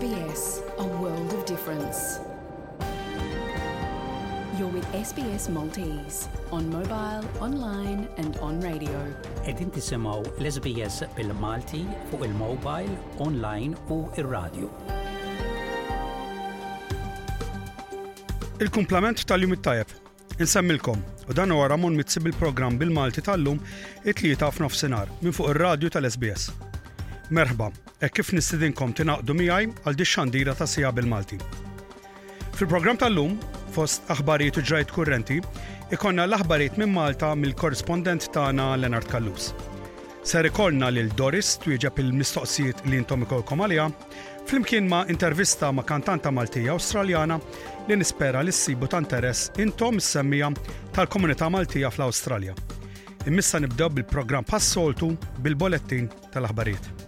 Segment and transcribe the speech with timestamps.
[0.00, 1.98] SBS, a world of difference.
[4.58, 9.00] You're with SBS Maltese on mobile, online and on radio.
[9.46, 14.70] Edin tisimaw l-SBS bil-Malti fuq il-mobile, online u il-radio.
[18.60, 19.92] Il-kumplament tal-jum it-tajab.
[20.38, 23.60] Insemmilkom, u dan huwa Ramon Mitzi bil-programm bil-Malti tal-lum
[24.04, 26.48] it-tlieta li f'nofsinhar minn fuq ir radio tal-SBS.
[27.30, 27.66] Merħba,
[28.02, 31.36] e kif nistidinkom tinaqdu miħaj għal dixxandira xandira ta' sija bil-Malti.
[32.58, 33.36] Fil-program tal-lum,
[33.70, 35.36] fost aħbarijiet u ġrajt kurrenti,
[35.94, 39.52] ikonna l-aħbarijiet minn Malta mill-korrespondent tagħna Lenart Kallus.
[40.26, 43.86] Ser ikolna lil Doris twieġeb il-mistoqsijiet li intom ikolkom għalija,
[44.50, 47.38] flimkien ma' intervista ma' kantanta Maltija Awstraljana
[47.86, 50.50] li nispera li ssibu ta' interess intom semmija
[50.98, 52.56] tal-komunità Maltija fl-Awstralja.
[53.30, 55.12] Immissa nibdew bil-programm passoltu
[55.44, 57.06] bil-bolettin tal-aħbarijiet.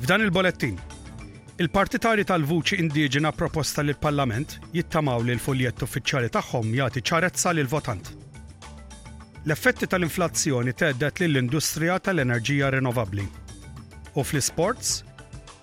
[0.00, 0.78] F'dan il-bolettin,
[1.60, 8.08] il-partitari tal-vuċi indiġena proposta lill parlament jittamaw li l-foljett uffiċjali tagħhom jagħti ċarezza lil votant.
[9.44, 13.26] L-effetti tal-inflazzjoni teddet lill industrija tal-enerġija rinnovabbli.
[14.16, 15.02] U fl-sports,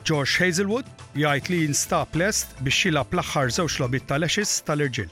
[0.06, 5.10] George Hazelwood jgħid li jinstab lest biex jilab l-aħħar żewġ lobit tal-exis tal-irġil.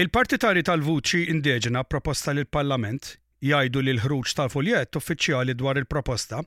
[0.00, 3.10] Il-partitari tal-vuċi indiġena proposta l parlament
[3.44, 6.38] jgħidu li l-ħruġ tal-fuljett uffiċjali dwar il-proposta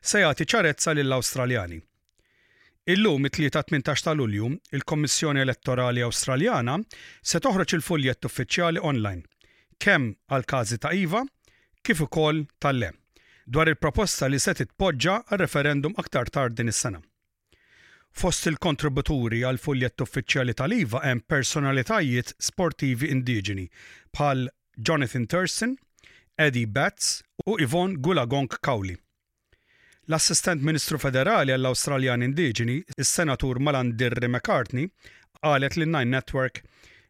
[0.00, 1.76] se jagħti ċarezza lill-Awstraljani.
[2.94, 6.78] Illum it-3-18 ta' Lulju, il-Kommissjoni Elettorali Awstraljana
[7.20, 9.26] se toħroġ il-fuljett uffiċjali online,
[9.76, 11.26] kemm għal każi ta' IVA,
[11.84, 12.92] kif ukoll tal-le,
[13.44, 17.02] dwar il-proposta li se titpoġġa għal referendum aktar tard din is-sena.
[18.16, 23.66] Fost il-kontributuri għal fuljet uffiċjali tal-IVA hemm personalitajiet sportivi indiġeni
[24.16, 24.46] bħal
[24.80, 25.74] Jonathan Thurston,
[26.40, 28.96] Eddie Betts u Yvonne Gulagong Kawli.
[30.08, 34.88] L-assistent Ministru Federali għall-Awstraljan Indiġeni, is-Senatur Malandirri McCartney,
[35.42, 36.62] qalet l nine Network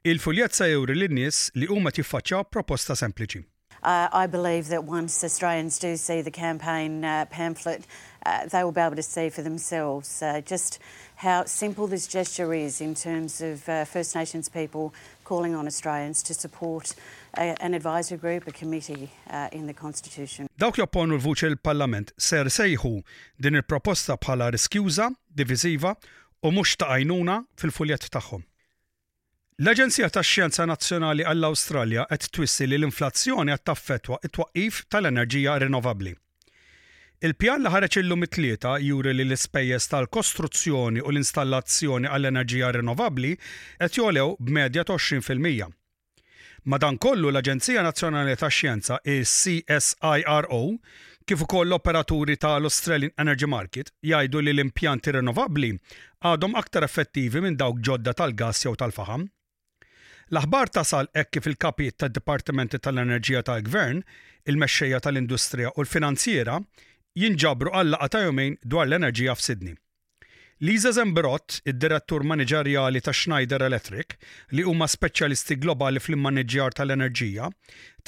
[0.03, 3.47] il-fuljet se jewri lin-nies li huma tiffaċċjaw proposta sempliċi.
[3.87, 7.87] Uh, I believe that once Australians do see the campaign uh, pamphlet
[8.27, 10.79] uh, they will be able to see for themselves uh, just
[11.17, 14.93] how simple this gesture is in terms of uh, First Nations people
[15.25, 16.95] calling on Australians to support
[17.37, 20.49] a, uh, an advisory group, a committee uh, in the Constitution.
[20.59, 22.97] Dawk jopponu l-vuċi l-Parlament ser sejħu
[23.43, 25.95] din il-proposta bħala riskjuza, diviziva
[26.47, 28.45] u mhux ta' għajnuna fil-fuljet tagħhom.
[29.57, 36.13] L-Aġenzija tax-Xjenza Nazzjonali għall-Awstralja qed twissi li l-inflazzjoni qed taffettwa it-twaqif tal-enerġija rinnovabbli.
[37.25, 43.31] Il-pjan li ħareġ illum it-tlieta juri li l-ispejjeż tal-kostruzzjoni u l-installazzjoni għall-enerġija rinnovabbli
[43.81, 45.71] qed jolew b'medja 20%.
[46.69, 50.61] Madankollu l-Aġenzija Nazzjonali tax-Xjenza CSIRO
[51.27, 55.71] kif ukoll l-operaturi tal-Australian Energy Market jgħidu li l-impjanti rinnovabbli
[56.21, 59.25] għadhom aktar effettivi minn dawk ġodda tal-gass jew tal-faħam.
[60.37, 64.05] L-aħbar tasal hekk kif il-kapijiet tad-Dipartimenti tal-Enerġija tal-Gvern,
[64.53, 66.59] il-mexxejja tal-Industrija u l-Finanziera
[67.21, 69.73] jinġabru għallaqa ta' jumejn dwar l-enerġija f'Sidni.
[70.67, 74.15] Liza Zembrot, id-direttur maniġerjali ta' Schneider Electric,
[74.57, 77.49] li huma speċjalisti globali fl-maniġjar tal-enerġija,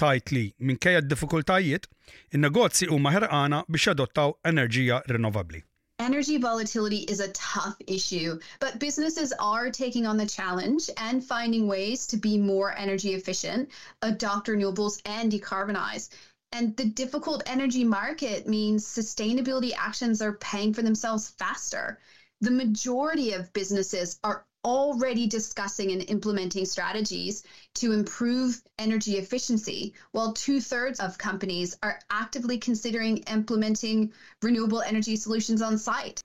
[0.01, 1.89] tajt li minkejja d-diffikultajiet,
[2.37, 5.63] in-negozji huma ħerqana biex adottaw enerġija rinnovabbli.
[6.07, 11.67] Energy volatility is a tough issue, but businesses are taking on the challenge and finding
[11.67, 13.69] ways to be more energy efficient,
[14.01, 16.09] adopt renewables, and decarbonize.
[16.53, 21.99] And the difficult energy market means sustainability actions are paying for themselves faster.
[22.41, 27.43] The majority of businesses are already discussing and implementing strategies
[27.75, 34.11] to improve energy efficiency, while two thirds of companies are actively considering implementing
[34.43, 36.23] renewable energy solutions on site.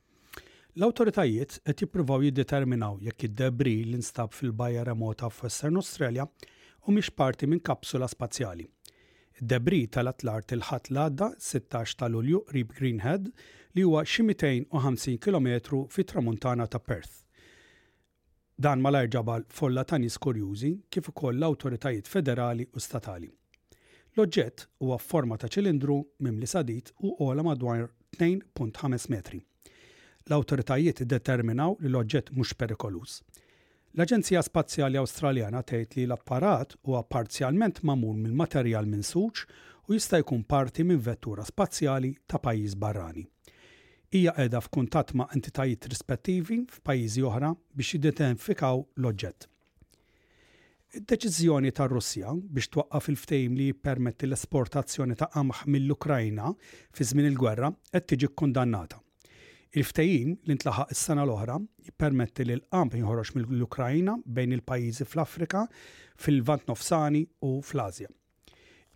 [0.78, 6.26] L-autoritajiet qed jippruvaw jiddeterminaw jekk id-debri li nstab fil-bajja remota f'Western Australia
[6.88, 8.70] u parti minn kapsula spazjali.
[9.52, 10.56] Debri tal-atlar ħat
[10.90, 13.26] l-għadda 16 ta' Lulju qrib Greenhead
[13.76, 17.18] li huwa xi 250 km fit tramuntana ta' Perth.
[18.56, 23.28] Dan malajr ġabal folla ta' nies kurjużi kif ukoll l-awtoritajiet federali u statali.
[24.16, 27.90] L-oġġett huwa forma ta' ċilindru mimli sadit u ola madwar
[28.24, 29.42] 2.5 metri.
[30.30, 33.20] L-awtoritajiet determinaw li l-oġġett mhux perikolus.
[33.94, 39.44] L-Aġenzija Spazjali Awstraljana tgħid li l-apparat huwa parzjalment mamur minn materjal suċ
[39.88, 43.28] u jista' jkun parti minn vettura spazjali ta' pajjiż barrani.
[44.10, 49.46] Hija qiegħda f'kuntatt ma' entitajiet rispettivi f'pajjiżi oħra biex jidentifikaw l-oġġett.
[50.98, 56.50] Id-deċiżjoni ta' Russja biex twaqqaf il-ftejm li jippermetti l-esportazzjoni ta' qamħ mill-Ukrajna
[56.98, 59.03] fi żmien il-gwerra qed tiġi kkundannata.
[59.74, 61.54] Il-ftejin li ntlaħaq is-sena l-oħra
[61.88, 65.64] jippermetti li l-qamp jinħoroġ mill-Ukrajna bejn il-pajjiżi fl-Afrika,
[66.22, 68.10] fil-Vant Nofsani u fl-Azja.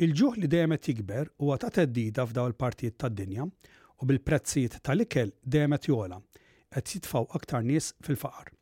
[0.05, 3.47] Il-ġuħ li dejjem qed jikber huwa ta' teddida f'daw il-partijiet tad-dinja
[3.97, 6.21] u bil-prezzijiet tal-ikel dejjem qed jola
[6.77, 8.53] qed jitfgħu aktar nies fil-faqar.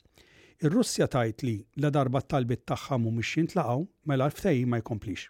[0.64, 3.84] Ir-Russja tajt li la darba talbit tagħha mhumiex jintlaqgħu
[4.14, 5.28] mela l-ftehim ma jkomplix.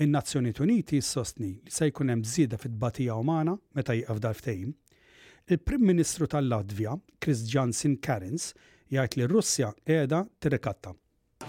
[0.00, 4.72] In-Nazzjonijiet Uniti sostni li se jkun hemm żieda fit-tbatija umana meta jiqaf dal-ftehim
[5.50, 6.92] Il-Prim Ministru tal-Latvja,
[7.24, 8.52] Kristjan Sinkarins,
[8.92, 10.90] jgħid li Russja qiegħda tirrikatta.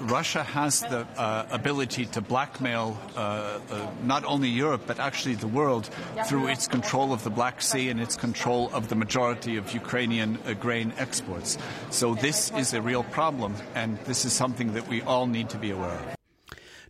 [0.07, 5.47] Russia has the uh, ability to blackmail uh, uh, not only Europe but actually the
[5.47, 5.89] world
[6.27, 10.37] through its control of the Black Sea and its control of the majority of Ukrainian
[10.47, 11.57] uh, grain exports.
[11.89, 15.57] So this is a real problem, and this is something that we all need to
[15.57, 16.15] be aware of.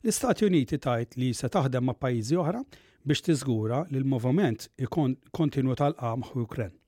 [0.03, 2.62] L-Istati Uniti tajt li se taħdem ma' pajizi oħra
[3.09, 6.78] biex tiżgura li l movement ikon kontinu tal-qam Ukraine.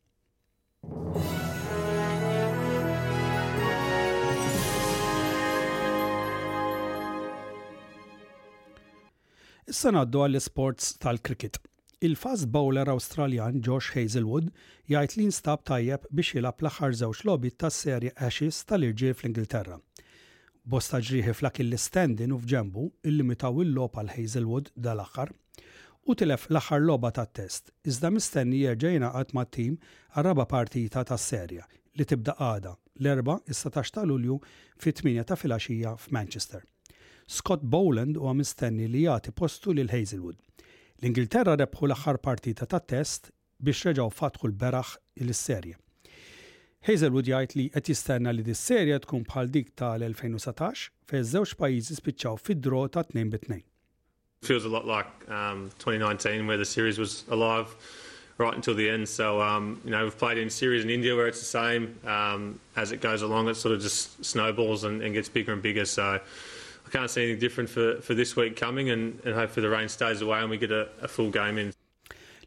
[9.69, 11.59] Issa naddu għall-sports tal-kriket.
[12.01, 14.49] Il-fast bowler Awstraljan Josh Hazelwood
[14.89, 19.77] jgħid li nstab tajjeb biex jilab l-aħħar żewġ logħbiet tas-serje Ashes tal-irġiel fl-Ingilterra.
[20.65, 25.35] Bosta ġrieħi fl-akilli standin u f'ġembu illimitaw il-lob għal Hazelwood dal-aħħar
[26.09, 29.75] u tilef l-aħħar loba tat-test, iżda mistenni jerġejna għat mat-tim
[30.17, 31.65] għarraba partita tas-serja
[31.99, 32.71] li tibda għada
[33.01, 34.37] l-erba' is-17 ta' Lulju
[34.81, 36.63] fit-8 ta' filgħaxija f'Manchester.
[37.27, 40.37] Scott Boland huwa mistenni li jagħti postu lil Hazelwood.
[41.01, 43.31] L-Ingilterra rebħu l-aħħar partita tat-test
[43.61, 44.95] biex reġgħu fatħu l-beraħ
[45.25, 45.77] il-serje.
[46.87, 52.41] Hazelwood jgħid li qed jistenna li dis-serja tkun bħal dik tal-2017 fejn żewġ pajjiżi spiċċaw
[52.45, 53.63] fid-dro ta' 2 bit 2.
[54.43, 57.67] Feels a lot like um, 2019, where the series was alive
[58.39, 59.07] right until the end.
[59.07, 61.83] So um, you know, we've played in series in India where it's the same.
[62.07, 65.61] Um, as it goes along, it sort of just snowballs and, and, gets bigger and
[65.61, 65.85] bigger.
[65.85, 66.19] So
[66.87, 69.87] I can't see anything different for, for this week coming, and, and hopefully the rain
[69.89, 71.71] stays away and we get a, a full game in.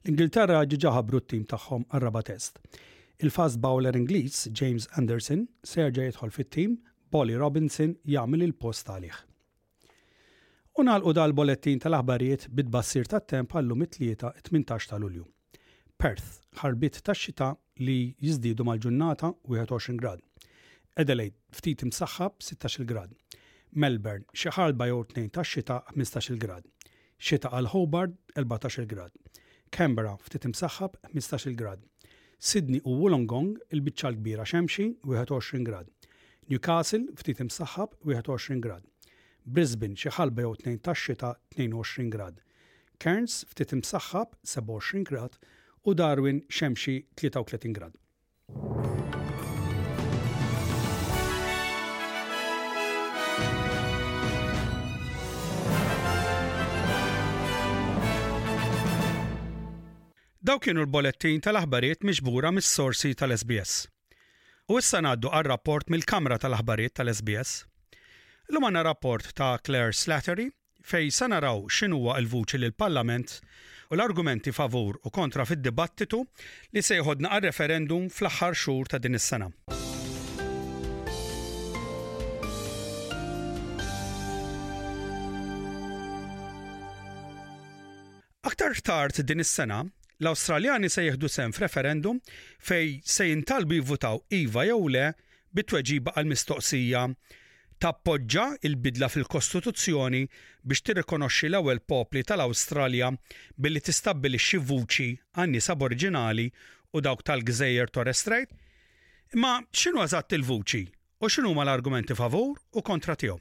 [0.04, 2.58] l-Ingilterra ġiġa ħabru t-tim tagħhom għarraba test.
[3.24, 6.74] Il-fast bowler Ingliż James Anderson ser jidħol fit-tim,
[7.14, 9.22] Bolly Robinson jagħmel il-post għalih.
[10.74, 15.22] u dal-bolettin tal-aħbarijiet bid-bassir tat-temp għallu it-tlieta 18 tal-Ulju.
[16.02, 20.18] Perth ħarbit tax-xita li jizdidu mal-ġurnata 21 grad.
[20.98, 23.14] Adelaide ftit imsaħħab 16 grad.
[23.70, 26.64] Melbourne xi ħalba jew tnejn tax-xita 15 grad.
[27.22, 29.12] Xita għal Hobart 14 grad.
[29.70, 31.78] Canberra ftit imsaħħab 15 grad.
[32.40, 35.86] Sydney u Wollongong il-biċċa l-kbira xemxi 21 grad.
[36.50, 38.82] Newcastle ftit imsaħħab 21 grad.
[39.44, 42.38] Brisbane xi ħalba jew tnejn tax-xita 22 grad.
[43.00, 45.36] Cairns ftit imsaħħab 27 grad
[45.84, 47.92] u Darwin xemxi 33 grad.
[60.44, 63.86] Daw kienu l-bolettin tal-aħbarijiet miġbura mis-sorsi tal-SBS.
[64.72, 67.62] U issa ngħaddu għar-rapport mill-Kamra tal-Aħbarijiet tal-SBS.
[68.54, 70.44] L-umana rapport ta' Claire Slattery
[70.90, 73.32] fej sanaraw xinuwa il-vuċi l-Parlament
[73.90, 76.20] u l-argumenti favur u kontra fid-dibattitu
[76.76, 79.50] li se għal referendum fl-axħar xhur ta' din is-sena.
[88.46, 89.80] Aktar tard din is-sena,
[90.22, 92.20] l-Awstraljani se jieħdu sem f'referendum
[92.68, 95.08] fej se jintalbu jivvutaw iva jew le
[95.50, 97.08] bit-tweġiba għal-mistoqsija
[97.84, 100.20] tappoġġa il-bidla fil-Kostituzzjoni
[100.70, 103.10] biex tirrikonoxxi l-ewwel popli tal-Awstralja
[103.60, 106.46] billi tistabbilixxi vuċi għan-nies aboriġinali
[106.96, 108.48] u dawk tal-Gżejjer Torres Strait?
[109.36, 110.82] Ma x'inhu eżatt il-vuċi
[111.20, 113.36] u x'inhu huma l-argumenti favur u kontra tiegħu?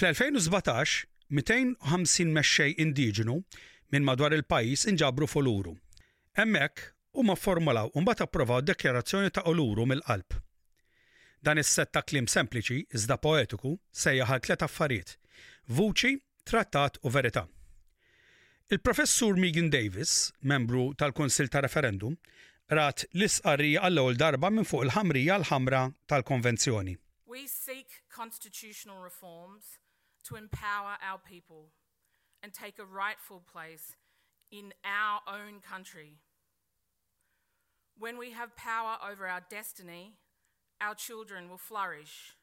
[0.00, 1.02] Fl-2017,
[1.34, 3.42] 250 mexxej indiġenu
[3.92, 5.74] minn madwar il-pajis inġabru foluru.
[6.38, 6.82] Emmek
[7.18, 10.36] huma formulaw u bat approvaw dekjarazzjoni ta' oluru mill-qalb.
[11.42, 15.16] Dan is-set ta' klim sempliċi iżda poetiku sejjaħal tliet affarijiet:
[15.76, 17.46] vuċi, trattat u verità.
[18.70, 22.14] Il-professur Megan Davis, membru tal-Konsil ta' Referendum,
[22.70, 26.94] rat l-isqarrija għall-ewwel darba minn fuq il-ħamrija l-ħamra tal-konvenzjoni.
[27.26, 29.74] We seek constitutional reforms
[30.26, 31.72] to empower our people
[32.42, 33.96] and take a rightful place
[34.50, 36.16] in our own country.
[37.98, 40.14] When we have power over our destiny,
[40.80, 42.34] our children will flourish.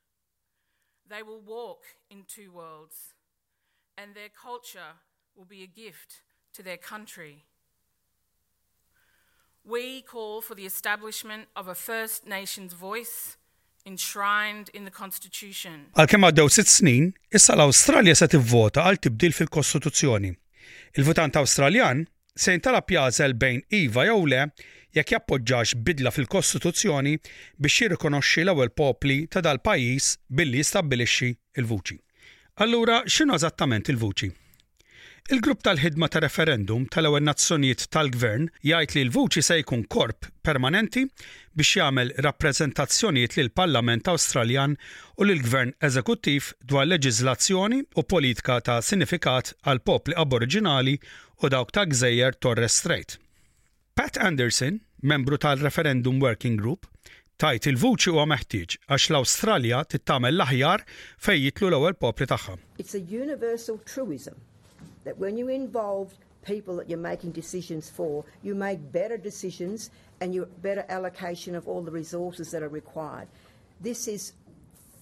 [1.09, 3.13] They will walk in two worlds,
[3.97, 4.99] and their culture
[5.35, 6.21] will be a gift
[6.53, 7.45] to their country.
[9.65, 13.37] We call for the establishment of a First Nations voice
[13.87, 15.85] enshrined in the Constitution.
[15.97, 20.31] Għalkemm għaddew sitt snin, issa l-Awstralja se tivvota għal tibdil fil-Kostituzzjoni.
[20.99, 22.03] Il-votant Awstraljan
[22.37, 24.41] se jintala jażel bejn iva jew le
[24.97, 27.15] jekk jappoġġax bidla fil-Kostituzzjoni
[27.63, 31.97] biex jirrikonoxxi l-ewwel popli ta' dal-pajjiż billi jistabbilixxi il-vuċi.
[32.65, 34.33] Allura x'inhu eżattament il-vuċi?
[35.27, 41.01] Il-grupp tal-ħidma ta' referendum tal-ewwel nazzjonijiet tal-gvern jgħid li l-vuċi se jkun korp permanenti
[41.59, 44.77] biex jagħmel rappreżentazzjonijiet lil parlament Awstraljan
[45.19, 50.95] u lil gvern eżekuttiv dwar leġiżlazzjoni u politika ta' sinifikat għal popli aboriġinali
[51.43, 53.17] u dawk ta' gżejjer Torres Strait.
[53.99, 56.87] Pat Anderson, membru tal-Referendum Working Group,
[57.35, 60.87] tajt il-vuċi huwa meħtieġ għax l-Awstralja tittamel l-aħjar
[61.19, 62.61] fejn jitlu l-ewwel popli tagħha.
[62.79, 64.39] It's a universal truism
[65.07, 70.35] that when you involve people that you're making decisions for, you make better decisions and
[70.35, 73.25] you better allocation of all the resources that are required.
[73.79, 74.33] This is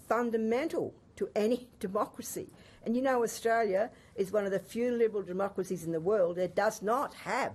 [0.07, 2.47] fundamental to any democracy.
[2.85, 6.53] And you know, Australia is one of the few liberal democracies in the world that
[6.55, 7.53] does not have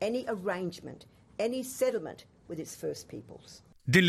[0.00, 1.06] any arrangement,
[1.40, 3.62] any settlement with its first peoples.
[3.92, 4.00] دي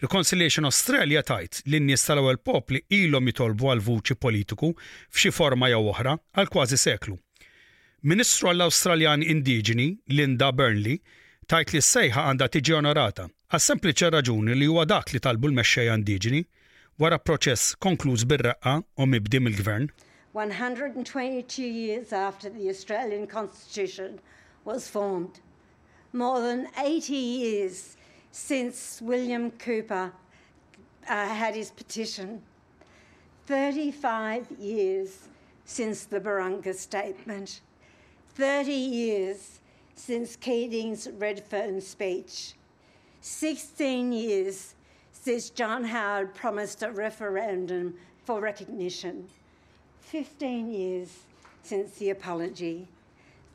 [0.00, 5.82] Reconciliation Australia tajt li n-nies tal-ewwel popli ilhom jitolbu għal vuċi politiku f'xi forma jew
[5.90, 7.16] oħra għal kważi seklu.
[8.12, 9.88] Ministru għall-Awstraljan Indiġeni
[10.20, 10.96] Linda Burnley
[11.52, 15.96] tajt li s-sejħa għandha tiġi onorata għas sempliċi raġuni li huwa dak li talbu l-mexxejja
[16.00, 16.40] Indiġeni
[17.04, 19.90] wara proċess konkluż bir-raqqa u mibdim il-gvern.
[20.32, 24.16] 122 years after the Australian Constitution
[24.64, 25.42] was formed,
[26.24, 27.84] more than 80 years
[28.36, 30.10] since William Cooper
[31.08, 32.42] uh, had his petition,
[33.46, 35.28] 35 years
[35.64, 37.60] since the Barunga Statement,
[38.34, 39.60] 30 years
[39.94, 42.54] since Keating's Redfern speech,
[43.20, 44.74] 16 years
[45.12, 49.28] since John Howard promised a referendum for recognition,
[50.00, 51.20] 15 years
[51.62, 52.88] since the apology,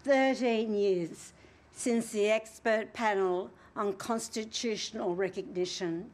[0.06, 1.34] 13 years
[1.74, 6.12] since the expert panel on constitutional recognition,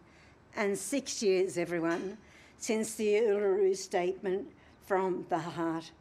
[0.55, 2.15] and six years, everyone,
[2.59, 4.47] since the Uluru Statement
[4.85, 5.91] from the Heart.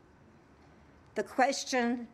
[1.15, 2.07] The question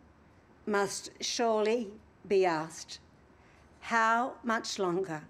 [0.67, 1.89] must surely
[2.29, 3.01] be asked
[3.81, 5.21] how much longer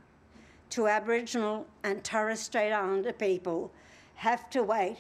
[0.68, 3.72] do Aboriginal and Torres Strait Islander people
[4.16, 4.98] have to wait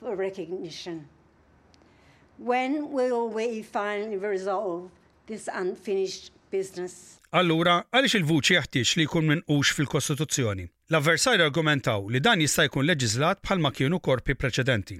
[0.00, 1.06] for recognition?
[2.38, 4.90] When will we finally resolve
[5.26, 7.18] this unfinished business.
[7.32, 10.66] Allura, għaliex il-vuċi jaħtiex li jkun minn ux fil-Kostituzzjoni?
[10.92, 14.98] L-avversari argumentaw li dan jista' jkun leġizlat bħalma kienu korpi preċedenti.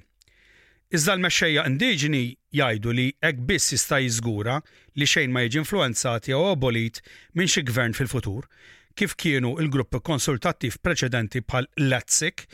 [0.96, 2.22] Iżda l-mexxejja Indiġni
[2.56, 4.58] jgħidu li hekk biss jista' jiżgura
[4.98, 7.02] li xejn ma jiġi influenzati jew abolit
[7.36, 8.48] minn xi gvern fil-futur,
[8.96, 12.46] kif kienu il-gruppi konsultattiv preċedenti bħal LATSIC,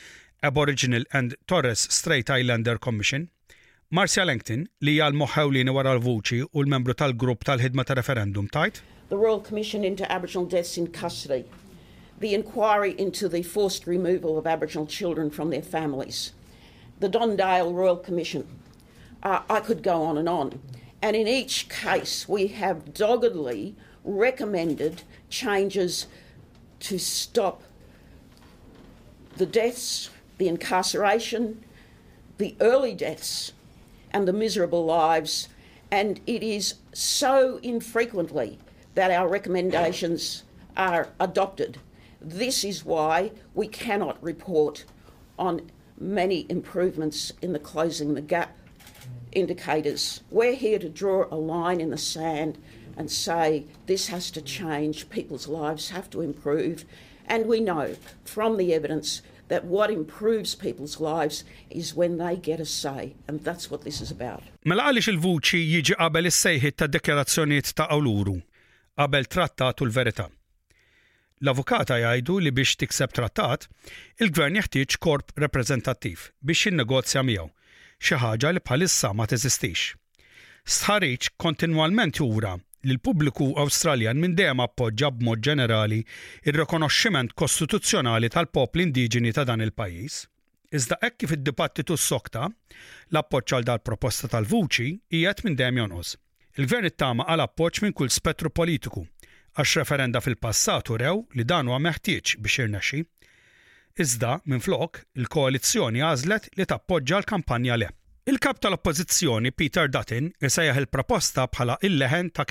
[0.47, 3.27] Aboriginal and Torres Strait Islander Commission,
[3.91, 8.83] Marcia Langton li hija l-moħħewlini wara l-vuċi u l-membru tal-grupp tal-ħidma ta' referendum tajt.
[9.09, 11.47] The Royal Commission into Aboriginal Deaths in Custody.
[12.21, 16.33] The inquiry into the forced removal of Aboriginal children from their families.
[17.01, 18.45] The Dondale Royal Commission.
[19.23, 20.61] Uh, I could go on and on.
[21.01, 26.09] And in each case, we have doggedly recommended changes
[26.81, 27.63] to stop
[29.39, 31.65] the deaths, the incarceration,
[32.37, 33.53] the early deaths,
[34.13, 35.49] and the miserable lives.
[35.91, 38.59] And it is so infrequently
[38.95, 40.45] that our recommendations
[40.77, 41.79] are adopted.
[42.21, 44.85] This is why we cannot report
[45.39, 48.57] on many improvements in the closing the gap
[49.33, 50.23] indicators.
[50.31, 52.59] We're here to draw a line in the sand
[52.97, 56.85] and say this has to change, people's lives have to improve.
[57.27, 61.37] And we know from the evidence that what improves people's lives
[61.71, 64.43] is when they get a say, and that's what this is about.
[64.69, 68.39] Mela għalix il-vuċi jiġi qabel is-sejħiet ta' dekjarazzjonijiet ta' awluru,
[69.01, 70.29] qabel trattat u l-verità.
[71.45, 73.69] L-avukata jgħidu li biex tikseb trattat,
[74.23, 77.49] il-gvern jeħtieġ korp reprezentattiv biex jinnegozja miegħu,
[78.03, 79.93] xi ħaġa li bħalissa ma teżistix.
[80.69, 85.99] Sħariġ kontinwalment jura l-pubbliku Awstraljan minn dejjem appoġġa b'mod ġenerali
[86.47, 90.19] ir-rikonoxximent kostituzzjonali tal-popli indiġeni ta' dan il-pajjiż.
[90.79, 92.47] Iżda hekk kif id-dibattitu s-sokta,
[93.13, 96.15] l-appoġġ għal dal-proposta tal-vuċi qiegħed minn dejjem jonqos.
[96.59, 99.05] Il-gvern ittama għal appoġġ minn kull spettru politiku,
[99.59, 103.03] għax referenda fil-passat rew li dan huwa meħtieġ biex irnexxi.
[103.99, 107.91] Iżda minn flok il-koalizzjoni għażlet li tappoġġa l-kampanja le.
[108.29, 108.77] Il-kap tal
[109.57, 112.45] Peter Dutton isejjaħ il-proposta bħala il-leħen ta'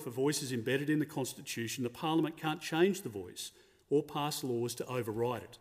[0.00, 3.52] If a voice is embedded in the Constitution, the Parliament can't change the voice
[3.88, 5.58] or pass laws to override it.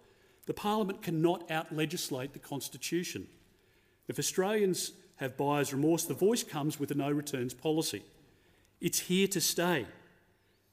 [0.48, 3.27] The Parliament cannot out-legislate the Constitution.
[4.08, 8.01] If Australians have buyer's remorse, the voice comes with a no returns policy.
[8.82, 9.86] It's here to stay.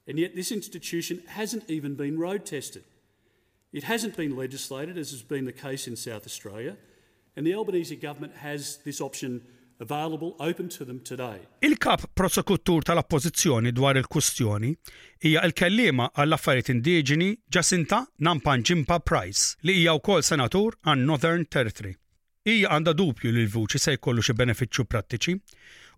[0.07, 2.85] And yet, this institution hasn't even been road tested.
[3.71, 6.79] It hasn't been legislated, as has been the case in South Australia.
[7.39, 9.41] And the Albanese government has this option
[9.79, 11.39] available open to them today.
[11.61, 14.73] Il-kap prosekutur tal oppożizzjoni dwar il-kustjoni
[15.23, 21.95] hija l-kellima għall affarijiet indiġeni Jacinta Nampanjimpa Price li hija wkoll senatur għan Northern Territory.
[22.49, 25.39] Hija għandha dubju li l-vuċi se jkollu xi benefiċċju prattiċi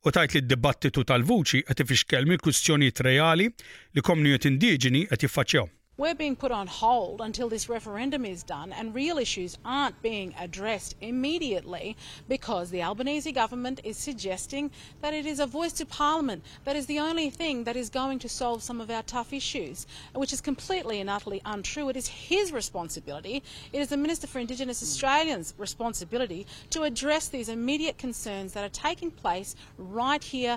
[0.05, 3.49] u tajt li d-dibattitu tal-vuċi qed ifixkel mill-kustjonijiet reali
[3.97, 5.73] li komunjiet indiġeni qed jiffaċċjaw.
[6.01, 10.35] we're being put on hold until this referendum is done, and real issues aren't being
[10.47, 11.95] addressed immediately
[12.27, 14.71] because the Albanese government is suggesting
[15.03, 18.19] that it is a voice to Parliament that is the only thing that is going
[18.25, 21.91] to solve some of our tough issues, which is completely and utterly untrue.
[21.91, 23.37] It is his responsibility,
[23.75, 28.71] it is the Minister for Indigenous Australians' responsibility to address these immediate concerns that are
[28.89, 30.57] taking place right here,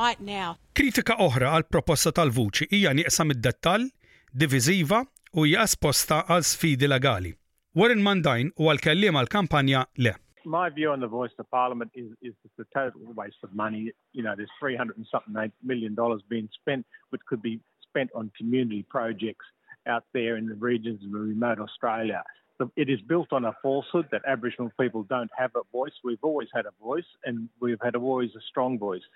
[0.00, 0.48] right now.
[0.80, 3.86] Kritika oħra għal proposta tal-vuċi hija nieqsam id-dettall
[4.34, 5.02] diviżiva
[5.34, 7.32] u għal sfidi legali.
[7.74, 8.02] Warren
[8.56, 10.12] u għal-kellim għal-kampanja le.
[10.46, 13.92] My view on the voice of parliament is, is it's a total waste of money.
[14.12, 18.30] You know, there's 300 and something million dollars being spent, which could be spent on
[18.38, 19.44] community projects
[19.86, 22.22] out there in the regions of remote Australia
[22.82, 25.96] it is built on a falsehood that Aboriginal people don't have a voice.
[26.04, 29.06] We've always had a voice, and we've had always a strong voice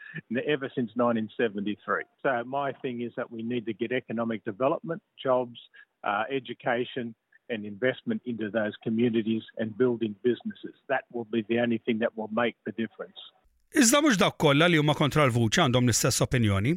[0.55, 2.05] ever since 1973.
[2.23, 5.59] So my thing is that we need to get economic development, jobs,
[6.05, 7.15] uh, education,
[7.51, 10.75] and investment into those communities and building businesses.
[10.89, 13.21] That will be the only thing that will make the difference.
[13.81, 16.77] Iżda mhux dak kollha li huma kontra l-vuċi għandhom l-istess opinjoni.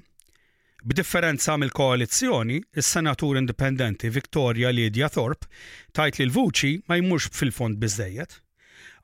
[0.86, 5.48] B'differenza mill koalizzjoni is-senatur indipendenti Victoria Lidia Thorpe
[5.98, 8.36] tajt li l-vuċi ma jmurx fil-fond biżejjed.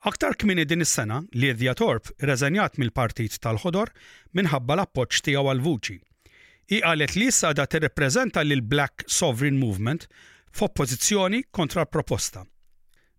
[0.06, 3.90] Aktar kmini din is-sena, Lidia Torp reżenjat mill-partit tal-ħodor
[4.36, 5.96] minħabba l-appoċ tiegħu għal-vuċi.
[6.76, 10.06] I qalet li issa da tirrepreżenta lil Black Sovereign Movement
[10.54, 12.44] f'oppożizzjoni kontra proposta.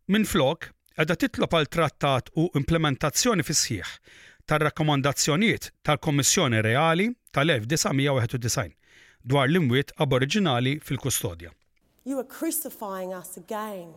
[0.08, 3.98] Min flok, għada titlob għal trattat u implementazzjoni fis-sħiħ
[4.48, 8.72] tar-rakkomandazzjonijiet tal-Kommissjoni Reali tal-1991
[9.26, 11.50] dwar l-imwiet aboriġinali fil-kustodja.
[12.06, 13.94] You are crucifying us again,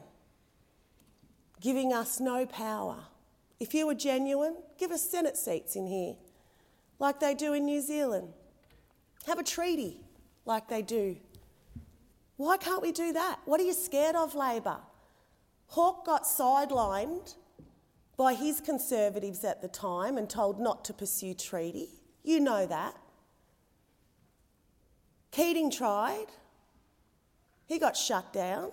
[1.60, 2.96] giving us no power.
[3.60, 6.14] If you were genuine, give us Senate seats in here,
[6.98, 8.28] like they do in New Zealand.
[9.26, 9.98] Have a treaty,
[10.46, 11.16] like they do.
[12.38, 13.40] Why can't we do that?
[13.44, 14.78] What are you scared of, Labor?
[15.76, 17.34] Hawke got sidelined
[18.18, 21.88] by his conservatives at the time and told not to pursue treaty.
[22.24, 22.94] You know that.
[25.30, 26.26] Keating tried,
[27.66, 28.72] he got shut down,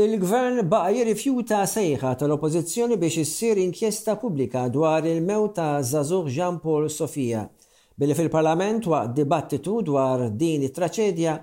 [0.00, 6.86] Il-gvern baqa jirrifjuta sejħa tal-oppozizjoni biex issir inkjesta pubblika dwar il-mew ta' Zazur Jean Paul
[6.94, 7.42] Sofia.
[7.94, 11.34] Billi fil-parlament waqt dibattitu dwar din it-traċedja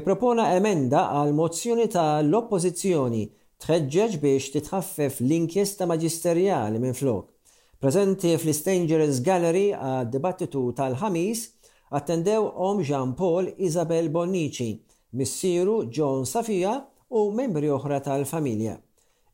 [0.00, 3.22] ippropona emenda għal mozzjoni tal-oppozizjoni
[3.64, 7.30] tħeġġeġ biex titħaffef l-inkjesta maġisterjali minn flok.
[7.80, 11.46] Prezenti fl-Stangers Gallery għad dibattitu tal-ħamis
[12.00, 14.74] attendew om Jean Paul Isabel Bonnici,
[15.16, 16.82] missieru John Safija
[17.14, 18.74] u membri oħra tal-familja.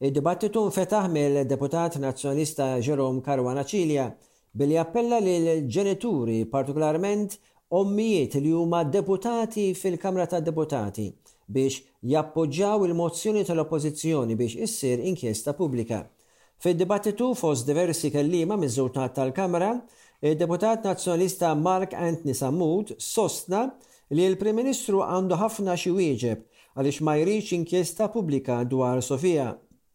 [0.00, 4.06] Id-dibattitu nfetaħ mill-deputat nazzjonista Jerome Karwana Cilia
[4.52, 7.36] billi appella l ġenituri partikolarment
[7.76, 11.06] ommijiet li huma deputati fil-Kamra ta' Deputati
[11.50, 16.02] biex jappoġġaw il-mozzjoni tal-Oppożizzjoni biex issir inkjesta pubblika.
[16.60, 19.72] Fid-dibattitu fost diversi kellima miż-żultat tal-Kamra,
[20.20, 23.64] il-deputat nazzjonalista Mark Anthony Samud sostna
[24.12, 26.46] li l-Prim Ministru għandu ħafna xi wieġeb
[26.80, 29.50] għaliex ma jridx inkjesta pubblika dwar Sofija.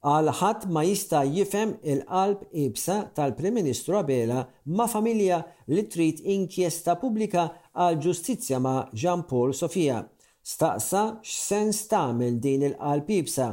[0.06, 5.40] Għal ħadd ma jista' jifhem il-qalb ibsa tal-Prim Ministru Abela ma' familja
[5.74, 10.04] li trid inkjesta pubblika għal ġustizzja ma' Jean Paul Sofija.
[10.46, 13.48] Staqsa x'sens tagħmel din il-qalb ibsa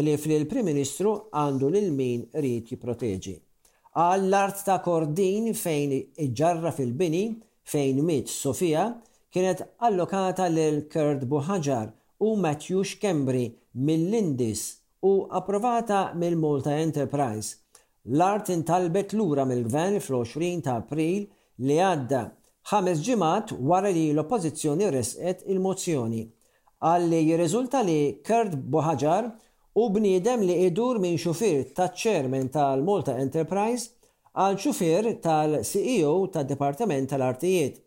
[0.00, 3.36] ħlief li l-Prim Ministru għandu lil min rrit jipproteġi
[3.98, 5.92] għal l-art ta' kordin fejn
[6.24, 7.22] iġġarra fil-bini
[7.68, 8.88] fejn mit Sofija
[9.34, 17.56] kienet allokata lil Kurt Buħaġar u Matthews Kembri mill-Lindis u approvata mill-Malta Enterprise.
[18.04, 21.26] L-art intalbet lura mill-gvern fl-20 ta' april
[21.68, 22.22] li għadda
[22.72, 26.24] ħames ġimat wara li l-oppozizjoni resqet il-mozzjoni.
[26.78, 29.30] Għalli jirriżulta li Kurt Bohaġar
[29.78, 33.94] u bniedem li idur minn xufir ta' ċermen tal-Malta Enterprise
[34.38, 37.84] għal xufir tal-CEO tad-Departament tal-Artijiet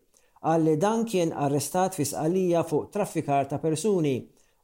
[0.50, 4.14] għalli dan kien arrestat fi sqalija fuq traffikar ta' persuni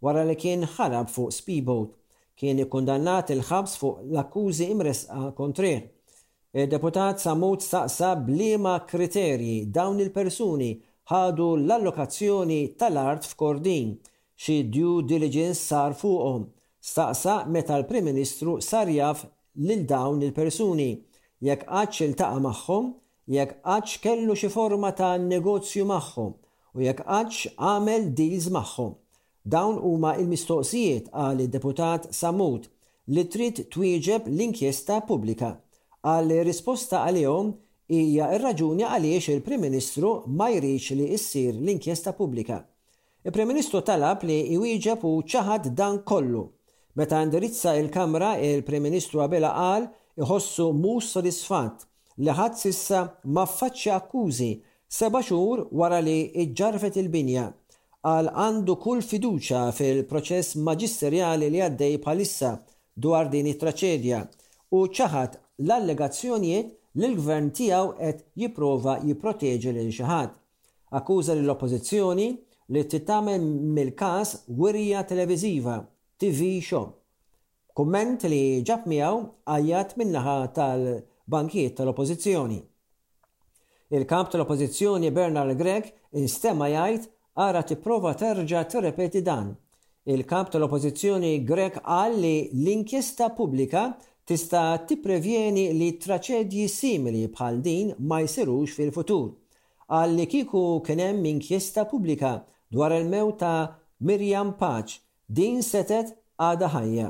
[0.02, 1.92] wara li kien ħarab fuq speedboat.
[2.38, 5.72] Kien ikkundannat il-ħabs fuq l-akkużi imresqa kontri.
[6.54, 10.70] Il-deputat Samut staqsa blima kriterji dawn il-persuni
[11.10, 13.92] ħadu l-allokazzjoni tal-art f'Kordin
[14.38, 16.46] xi due diligence sar fuqhom.
[16.78, 19.26] Staqsa meta l-Prim Ministru sarjaf
[19.66, 20.92] lil dawn il-persuni
[21.42, 22.92] jekk għadx il-taqa magħhom
[23.28, 26.30] jekk għadx kellu xi forma ta' negozju magħhom
[26.78, 28.94] u jekk qatx għamel deals magħhom.
[29.48, 32.66] Dawn huma il-mistoqsijiet għal id-deputat Samut
[33.12, 35.52] li trid twieġeb l-inkjesta pubblika.
[36.04, 37.52] Għal risposta għalihom
[37.92, 42.62] hija r-raġuni għaliex il-Prim Ministru ma jrix li issir l-inkjesta pubblika.
[43.24, 46.46] Il-Prim Ministru talab li iwieġeb u ċaħad dan kollu.
[46.96, 49.88] Meta indirizza il-Kamra il-Prim Ministru għabela qal
[50.20, 51.87] iħossu mhux sodisfatt
[52.18, 53.00] li ħadd sissa
[53.34, 54.48] ma faċċja akkużi
[54.98, 57.44] seba' xhur wara li iġġarfet il-binja
[58.08, 62.52] għal għandu kull fiduċa fil-proċess maġisterjali li għaddej bħalissa
[63.06, 64.22] dwar din it-traċedja
[64.74, 70.32] u ċaħat l-allegazzjonijiet li l-gvern tiegħu qed jipprova jipproteġi lil xi ħadd.
[70.98, 72.28] Akkuża lill oppożizzjoni
[72.72, 73.44] li titamen
[73.76, 75.76] mill-każ wirja televiżiva
[76.18, 76.88] TV show.
[77.78, 79.20] Kumment li ġab miegħu
[79.52, 80.96] għajjat minnaħa tal-
[81.28, 82.62] bankiet tal-oppożizzjoni.
[83.90, 89.50] Il-kamp tal-oppożizzjoni Bernard Gregg instemma jgħid ara tipprova terġa' tirrepeti dan.
[90.08, 93.82] Il-kamp tal-oppożizzjoni Grek qal li l-inkjesta pubblika
[94.28, 99.30] tista' tipprevjeni li traċedji simili bħal din ma jsirux fil-futur.
[99.88, 102.38] Qal li kiku kien hemm inkjesta pubblika
[102.72, 107.08] dwar il mew ta' Mirjam Paċ din setet għada ħajja.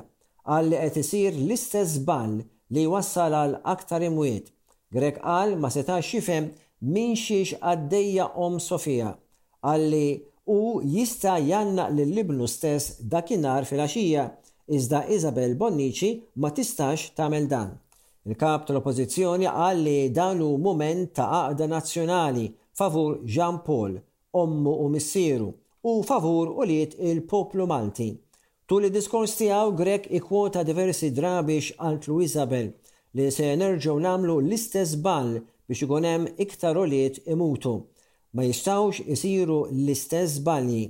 [0.49, 2.39] Qal li qed isir l-istess ball
[2.75, 4.51] li wassal għal aktar imwiet.
[4.93, 6.51] Grek qal ma setax jifhem
[6.93, 9.13] min xiex għaddeja om Sofija,
[9.61, 10.07] għalli
[10.55, 10.61] u
[10.97, 14.29] jista janna l-libnu stess dakinar fil-axija,
[14.69, 17.73] iżda Isabel Bonnici ma tistax tamel dan.
[18.29, 23.97] Il-kap tal-oppozizjoni għalli dan u moment ta' għaqda nazzjonali favur Jean Paul,
[24.37, 25.51] ommu u missieru,
[25.89, 28.11] u favur u liet il-poplu Malti.
[28.69, 32.67] Tul id-diskors tiegħu Grek ikwota diversi drabix x'qaltlu Isabel
[33.17, 37.73] li se nerġgħu namlu l-istess ball biex ikun hemm iktar oliet imutu.
[38.37, 40.83] Ma jistawx isiru l-istess balji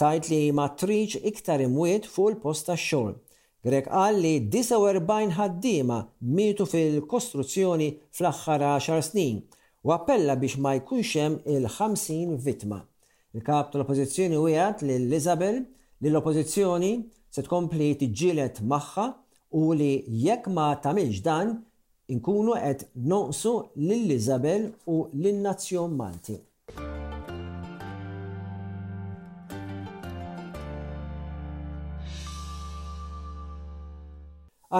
[0.00, 3.12] tajt li ma iktar imwiet fuq il-post tax-xogħol.
[3.60, 6.00] Grek qal li 49 ħaddiema
[6.32, 9.42] mietu fil-kostruzzjoni fl-aħħar 10 snin
[9.84, 12.80] u appella biex ma jkunx hemm il-50 vittma.
[13.36, 16.92] Il-kap tal-oppożizzjoni wieħed lil Isabel li l-oppożizzjoni
[17.38, 19.02] se tkompli tiġġielet magħha
[19.58, 19.90] u li
[20.26, 21.52] jekk ma tamilx dan
[22.10, 22.80] inkunu qed
[23.12, 26.36] nonqsu lill-Iżabel u lin-nazzjon Malti.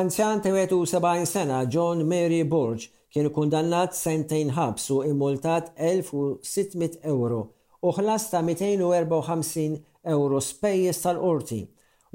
[0.01, 7.42] Anzjan 73 sena John Mary Burge kien kundannat sentejn ħabs u immultat 1600 euro
[7.87, 11.62] u ħlas ta' 254 euro spejjes tal-qorti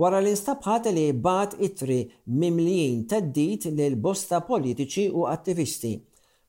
[0.01, 1.97] wara li instabħat li bat itri
[2.43, 5.93] mimlijin taddit lil bosta politiċi u attivisti.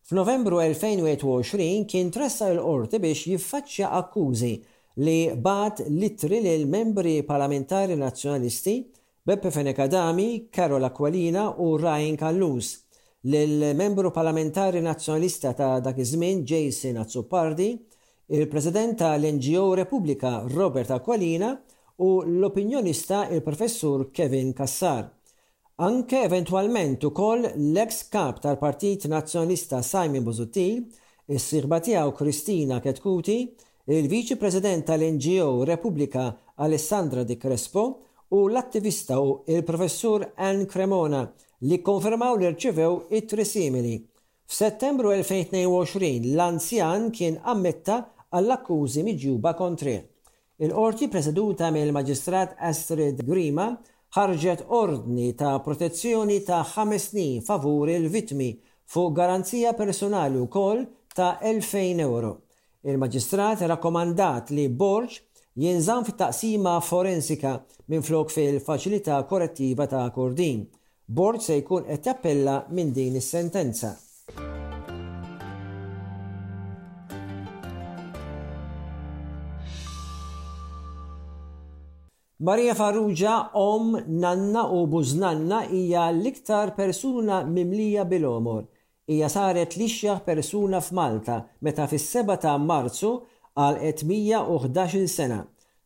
[0.04, 4.52] F'Novembru 2021 kien tressa l-qorti biex jiffaċċja akkużi
[5.04, 8.78] li bat litri lil membri parlamentari nazzjonalisti
[9.24, 12.74] Beppe Fenekadami, Karola Kwalina u Ryan Kallus
[13.24, 17.70] lill-membru parlamentari nazzjonalista ta' dak iż-żmien Jason Azzupardi,
[18.28, 21.54] il-President tal-NGO Repubblika Robert Aqualina
[21.96, 25.06] u l-opinjonista il-professur Kevin Kassar.
[25.76, 30.80] Anke eventualment ukoll l-ex kap tal-Partit Nazzjonista Simon Buzuttil,
[31.30, 33.36] il-sirbatijaw tiegħu Kristina Ketkuti,
[33.86, 36.34] il-Viċi President tal-NGO Repubblika
[36.66, 37.86] Alessandra Di Crespo
[38.28, 41.22] u l-attivista u il-professur Ann Cremona
[41.62, 44.00] li konfermaw li rċivew it simili.
[44.46, 48.02] F'Settembru 2022 l-anzjan kien ammetta
[48.34, 50.00] għall-akkużi miġjuba kontri.
[50.62, 53.64] Il-qorti preseduta mill-Maġistrat Astrid Grima
[54.14, 58.52] ħarġet ordni ta' protezzjoni ta' ħames snin favur il-vitmi
[58.94, 62.30] fuq garanzija personali u kol ta' 2000 euro.
[62.86, 65.18] Il-Maġistrat rakkomandat li borġ
[65.64, 67.56] jinżam fit taqsima forensika
[67.90, 70.62] minn flok fil-faċilità korrettiva ta' kordin.
[71.18, 73.96] Borġ se jkun qed jappella minn din is-sentenza.
[82.44, 88.66] Marija Farrugia, om nanna u buznanna hija l-iktar persuna mimlija bil-omor.
[89.08, 93.14] Hija saret lixja persuna f'Malta meta fis-7 ta' Marzu
[93.56, 95.38] għal 811 sena.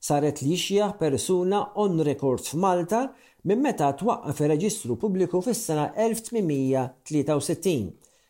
[0.09, 3.05] Saret lixja persuna on record f'Malta
[3.47, 7.77] minn meta twaqqaf ir-reġistru pubbliku fis-sena 1863.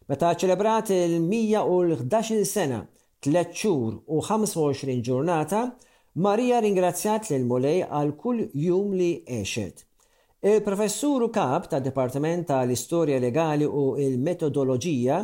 [0.07, 2.85] Meta ċelebrat il-111 sena,
[3.25, 5.71] 3 xhur u 25 ġurnata,
[6.19, 9.85] Marija ringrazzjat lil Mulej għal kull jum li eċet.
[10.53, 15.19] Il-professuru kap ta' Departiment tal-Istorja Legali u il-Metodoloġija,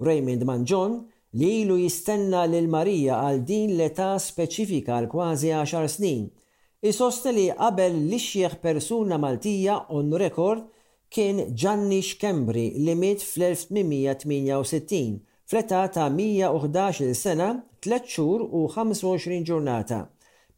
[0.00, 0.94] Raymond Manjon,
[1.36, 6.22] li ilu jistenna l Marija għal din l-età speċifika għal kważi 10 snin.
[6.88, 10.62] Isosta li qabel li xieħ persuna Maltija on record
[11.12, 14.96] kien Gianni Xkembri li mit fl-1868
[15.50, 17.50] fl-età ta' 111 sena,
[17.84, 20.00] 3 xhur u 25 ġurnata.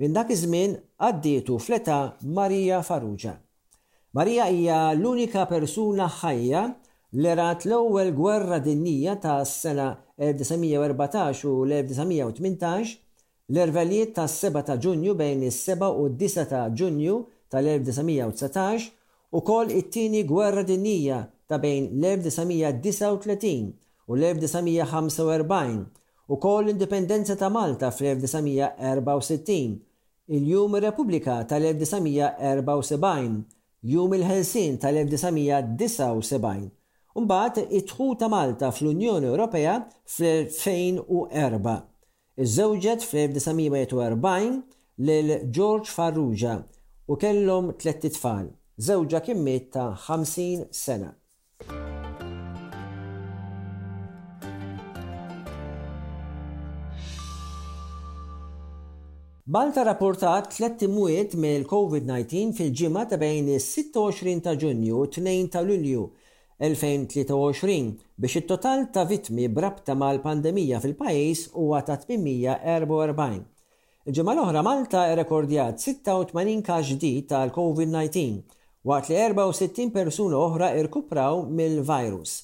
[0.03, 1.97] Minn dak iż-żmien għaddietu fleta
[2.37, 3.37] Marija Farrugia.
[4.19, 6.63] Marija hija l-unika persuna ħajja
[7.23, 9.93] li rat l-ewwel gwerra dinnija ta' sena
[10.29, 12.97] 1914 u l-1918
[13.53, 17.21] l-ervelijiet ta' 7 ta' ġunju bejn is-7 u 9 ta' ġunju
[17.55, 18.89] tal-1919
[19.31, 23.71] u kol it-tieni gwerra dinnija ta' bejn l-1939
[24.11, 25.79] u l-1945
[26.27, 29.79] u kol l-indipendenza ta' Malta fl-1964
[30.29, 33.43] il-Jum Repubblika tal-1974,
[33.83, 36.71] Jum il-Helsin tal-1979,
[37.13, 39.73] Umbat it-tħu ta' Malta fl-Unjoni Ewropea
[40.09, 41.75] fl-2004.
[42.41, 44.55] Iż-żewġet fl-1941
[45.05, 46.55] lil George Farrugia
[47.05, 48.49] u kellhom tlet tfal,
[48.81, 51.13] żewġa kimmiet ta' 50 sena.
[59.53, 66.05] Malta rapportat tlet imwiet mill-COVID-19 fil-ġimgħa ta' bejn is-26 ta' Ġunju u 2 ta' Lulju
[66.67, 67.75] 2023
[68.25, 73.43] biex it-total ta' vittmi brabta mal-pandemija fil-pajjiż huwa ta' 844.
[74.09, 75.85] Il-ġimgħa l-oħra Malta rekordjat
[76.15, 82.39] 86 każ ġdid tal-COVID-19 waqt li 64 persuna oħra irkupraw mill-virus.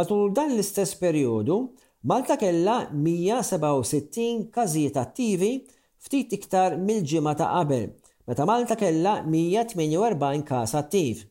[0.00, 1.60] Matul dan l-istess perjodu,
[2.08, 5.54] Malta kellha 167 każijiet attivi
[6.04, 7.84] ftit iktar mill-ġimgħa ta' qabel,
[8.30, 11.22] meta Malta kellha 148 każ attiv.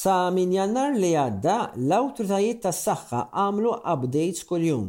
[0.00, 1.54] Sa minn jannar li għadda,
[1.86, 4.84] l-awtoritajiet tas-saħħa għamlu updates kuljum.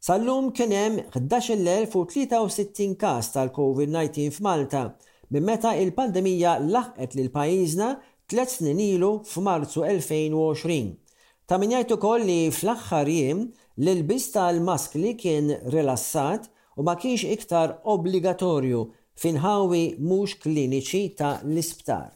[0.00, 4.86] Sallum kien hemm 11,063 każ tal-COVID-19 f'Malta
[5.30, 7.90] minn meta il-pandemija laħqet lil pajjiżna
[8.30, 10.94] tliet snin ilu f'Marzu 2020.
[11.46, 13.44] Ta' min jgħid ukoll li fl-aħħar jiem
[13.76, 16.48] l-ilbis tal maskli kien rilassat
[16.80, 18.78] u ma kienx iktar obbligatorju
[19.20, 22.06] finħawi mhux kliniċi ta' l-isptar.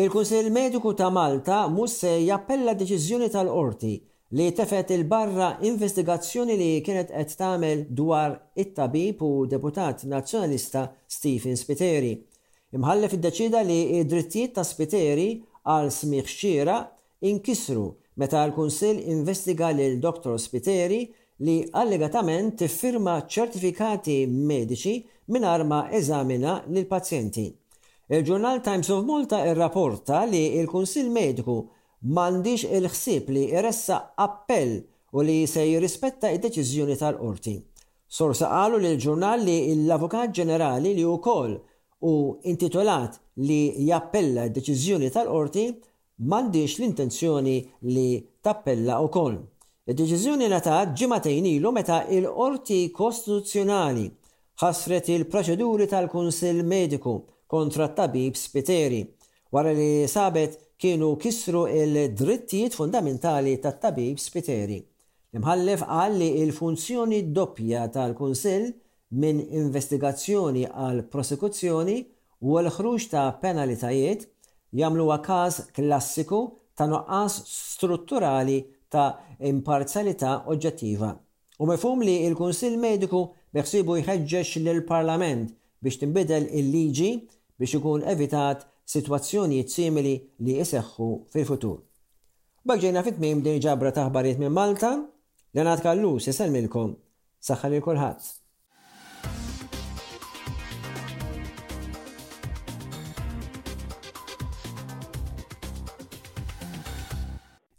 [0.00, 3.94] Il-Kunsil Mediku ta' Malta mus se jappella deċiżjoni tal-qorti
[4.38, 12.14] li tefet il-barra investigazzjoni li kienet qed tagħmel dwar it-tabib u deputat nazzjonalista Stephen Spiteri.
[12.78, 15.28] Imħallef id-deċida li id-drittijiet ta' Spiteri
[15.68, 16.74] għal smiħ xxira
[17.30, 17.82] inkisru
[18.20, 20.38] meta l-Kunsill investiga lil Dr.
[20.40, 21.02] Spiteri
[21.44, 24.94] li allegatament tiffirma ċertifikati mediċi
[25.32, 27.46] minn arma eżamina lil pazjenti.
[28.10, 31.60] Il-ġurnal Times of Malta irrapporta li il-Kunsill Mediku
[32.10, 34.80] mandiġ il-ħsib li iressa appell
[35.14, 37.54] u li se jirrispetta id-deċiżjoni tal-qorti.
[38.10, 41.54] Sorsa qalu li l-ġurnal li l-Avukat Ġenerali li u koll
[42.00, 45.66] u intitolat li jappella d-deċiżjoni tal-qorti
[46.24, 47.56] m'għandix l-intenzjoni
[47.92, 48.08] li
[48.44, 49.36] tappella wkoll.
[49.90, 54.06] Id-deċiżjoni nata ġimatejn ilu meta il-qorti kostituzzjonali
[54.62, 57.18] ħasret il-proċeduri tal-Kunsill Mediku
[57.50, 59.02] kontra tabib Spiteri
[59.52, 64.78] wara li sabet kienu kisru il-drittijiet fundamentali tat-tabib Spiteri.
[65.36, 68.70] Imħallef għalli il-funzjoni doppja tal-Kunsill
[69.10, 71.96] minn investigazzjoni għal prosekuzzjoni
[72.46, 74.28] u l-ħruġ ta' penalitajiet
[74.78, 76.38] jagħmluha każ klassiku
[76.78, 79.18] ta' noqqas strutturali ta'
[79.48, 81.10] imparzjalità oġġettiva.
[81.60, 85.50] U mifhum li il-Kunsill Mediku beħsibu jħeġġeġ lill-Parlament
[85.82, 87.10] biex tinbidel il-liġi
[87.60, 91.82] biex ikun evitat situazzjoni simili li jiseħħu fil-futur.
[92.66, 94.92] Bagġejna fit-tmim din ġabra taħbariet minn Malta,
[95.52, 96.92] l-għanat Kallu, sesalmilkom,
[97.40, 98.36] saħħal il-kulħadd.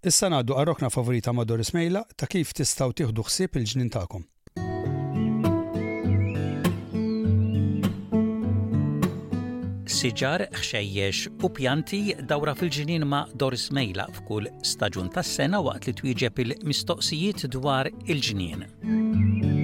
[0.02, 4.24] Issa għaddu għarrokna favorita Mador Ismejla ta' kif tistaw tieħdu ħsieb il-ġnien ta'kom.
[9.92, 16.42] Siġar, xejjex u pjanti dawra fil-ġinin ma' Doris Mejla f'kull staġun tas-sena waqt li twieġeb
[16.48, 19.61] il-mistoqsijiet dwar il-ġnien.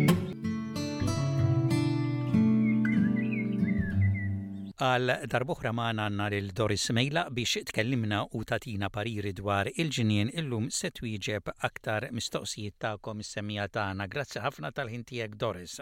[4.85, 10.91] għal darbuħra maħna għanna l-Doris Mejla biex tkellimna u tatina pariri dwar il-ġinien illum se
[10.93, 14.05] twieġeb aktar mistoqsijiet ta'kom is-semija tagħna.
[14.11, 15.79] Grazzi ħafna tal-ħintijek Doris.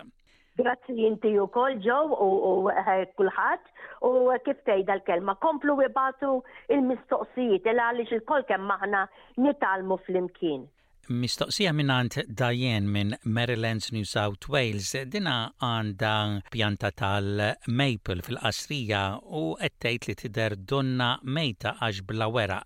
[0.62, 3.68] Grazzi jinti u kol ġow u eh, kullħat
[4.08, 4.12] u
[4.46, 5.36] kif tejda l-kelma.
[5.44, 6.38] Komplu ibatu
[6.72, 9.08] il-mistoqsijiet il-għalix il-kol kem maħna
[9.44, 10.70] nitalmu fl-imkien.
[11.10, 16.14] Mistoqsija minnant Diane minn Maryland's New South Wales dina għanda
[16.50, 19.02] pjanta tal-maple fil-qasrija
[19.42, 22.58] u għettejt li tider donna mejta għax bla wera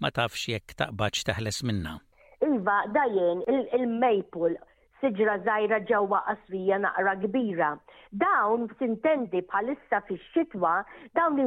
[0.00, 1.92] ma tafx jekk taqbaċ taħles minna.
[2.48, 3.44] Iva, Dajen,
[3.76, 4.54] il-maple
[5.04, 7.74] siġra zaħira ġewwa qasrija naqra kbira.
[8.24, 10.72] Dawn sintendi bħalissa fix-xitwa
[11.20, 11.46] dawn li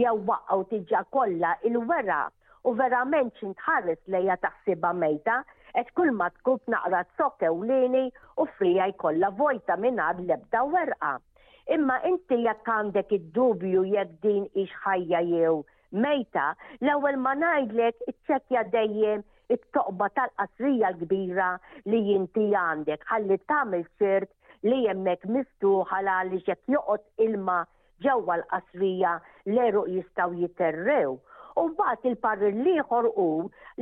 [0.00, 2.24] jew waqqaw tiġa kollha il-wera
[2.68, 5.36] u verament xintħarret lejja taħsiba mejta,
[5.80, 6.98] et kull ma tkub naqra
[7.40, 8.02] t u lini
[8.42, 11.12] u frija jkolla vojta minnar lebda werqa.
[11.76, 15.54] Imma inti jekk għandek id-dubju jekk din ix ħajja jew
[16.04, 16.50] mejta,
[16.82, 19.24] l-ewwel ma ngħidlek iċċekkja dejjem
[19.56, 21.48] it-toqba tal-qasrija l-kbira
[21.86, 24.30] li jinti għandek, ħalli tagħmel ċert
[24.68, 27.62] li jemmek miftuħa għal li ġek joqot ilma
[28.04, 29.16] ġewwa l-qasrija
[29.48, 31.16] l-eruq jistaw jiterrew
[31.58, 33.26] U bat il-parri liħor u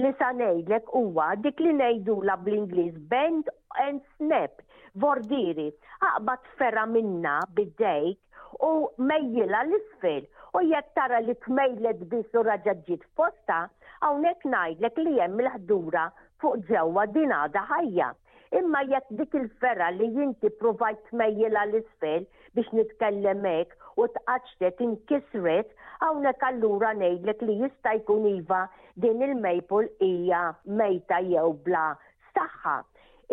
[0.01, 3.51] li sanejdlek huwa dik li nejdu la bl-Inglis bend
[3.85, 4.63] and snap
[4.97, 5.69] vordiri
[6.09, 8.73] għabat ferra minna bid-dejk u
[9.11, 10.25] mejjila l-isfel
[10.59, 13.63] u jekk tara li tmejlet biss u raġaġġiet f'posta
[14.01, 16.09] hawnhekk ngħidlek li hemm il-ħdura
[16.43, 18.11] fuq ġewwa dinada ħajja.
[18.59, 22.25] Imma jekk dik il-ferra li jinti provajt tmejjilha l-isfel
[22.57, 28.61] biex nitkellem hekk u tqaċtet inkisret hawnhekk allura ngħidlek li jista' jkun iva
[29.03, 30.43] din il-mejpol hija
[30.81, 31.89] mejta jew bla
[32.37, 32.77] saħħa.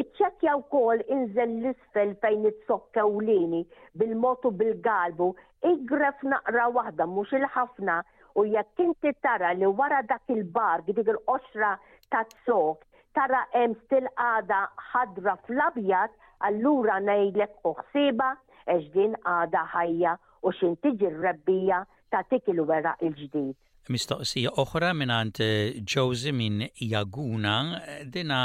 [0.04, 3.62] Iċċekkja wkoll inżel l-isfel fejn it-sokkewlini
[4.02, 5.30] bil-motu bil-galbu
[5.72, 8.00] igref naqra waħda mhux il-ħafna
[8.42, 11.76] u jekk inti tara li wara dak il bar dik il-qoxra
[12.12, 12.84] ta' sok
[13.16, 16.18] tara hemm stil għada ħadra fl-abjad
[16.50, 18.34] allura ngħidlek uħsiba
[18.76, 21.80] eġ din għada ħajja u xin tiġi r-rebbija
[22.14, 23.56] ta' tikil vera il-ġdid.
[23.94, 28.42] Mistoqsija oħra minant eh, Josie minn Jaguna eh, dina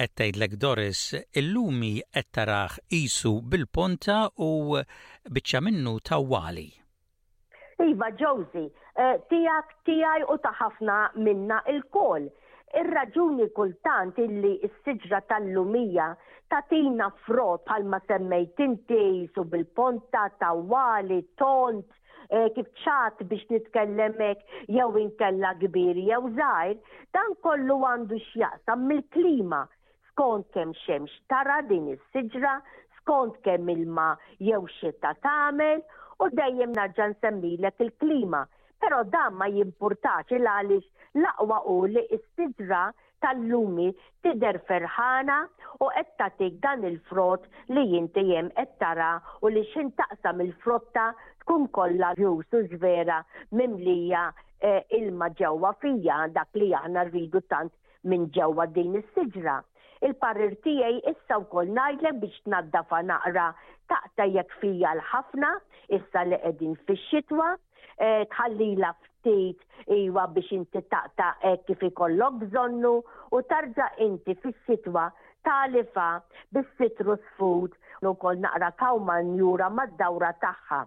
[0.00, 1.00] l Doris,
[1.40, 4.84] illumi għettaraħ isu bil-ponta u eh,
[5.34, 6.68] bieċa minnu tawali.
[7.84, 8.68] Iva, Josie,
[9.30, 12.28] tijak tijaj u taħafna minna il-kol.
[12.78, 16.04] Ir-raġuni kultant illi s-siġra tal-lumija
[16.52, 19.00] tatina frott palma semmejt inti
[19.34, 21.88] su bil-ponta, ta' wali, tont,
[22.34, 24.44] e, kif ċat biex nitkellemek
[24.76, 26.76] jew inkella kbir jew zaħir,
[27.18, 29.60] dan kollu għandu x'jaqsam mill-klima
[30.12, 32.54] skont kemm xemx tara din is-siġra,
[33.00, 34.12] skont kemm ilma
[34.50, 35.82] jew xita tagħmel
[36.22, 38.10] u dejjem naġan semmilek il-klima.
[38.46, 38.46] il klima
[38.80, 42.82] Pero dan ma jimpurtax il għaliex laqwa u li istidra
[43.24, 43.90] tal-lumi
[44.24, 45.34] tider ferħana
[45.84, 49.10] u qed tagħtik dan il-frott li jinti jem qed tara
[49.44, 51.04] u li xin taqsam il-frotta
[51.42, 53.18] tkun kollha vjus u ġvera
[53.60, 57.76] mimlija eh, ilma ġewwa fija dak li aħna rridu tant
[58.12, 59.58] minn ġewwa din is-siġra.
[60.08, 63.50] il parrir tiegħi issa wkoll ngħidlek biex fa' naqra
[63.92, 65.52] taqta jekk fija l-ħafna
[66.00, 67.52] issa li qegħdin fix-xitwa
[68.00, 71.24] Eh, tħallila ftit iwa biex inti taqta
[71.68, 72.92] kif ikollok bżonnu
[73.36, 75.02] u tarġa inti fis-sitwa
[75.48, 76.06] talifa
[76.56, 77.74] bis-sitru sfud
[78.08, 80.78] u kol naqra kawman jura mad-dawra tagħha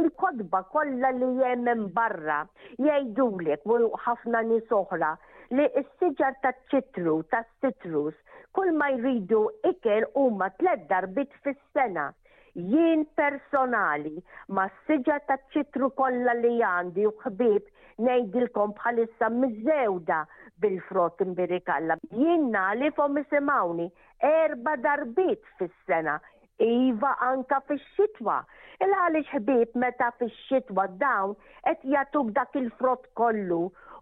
[0.00, 2.42] il-kodba kollha li jemmen barra
[2.76, 3.78] jgħidulek u
[4.08, 5.14] ħafna nies oħra
[5.56, 8.20] li s-siġar ta' ċitru, ta' citrus,
[8.52, 9.40] kull ma jridu
[9.72, 12.06] ikel huma tlet darbit fis-sena
[12.54, 14.14] jien personali
[14.54, 17.70] ma s-sġa ta' ċitru kolla li għandi u ħbib
[18.08, 20.20] nejdilkom bħalissa mizzewda
[20.64, 21.96] bil-frott imbirikalla.
[22.10, 26.20] Jien nali fom erba darbit fis-sena
[26.62, 28.34] Iva anka fix-xitwa.
[28.78, 31.32] Il għaliex ħbib meta fix-xitwa dawn
[31.66, 33.58] qed jagħtuk dak il-frott kollu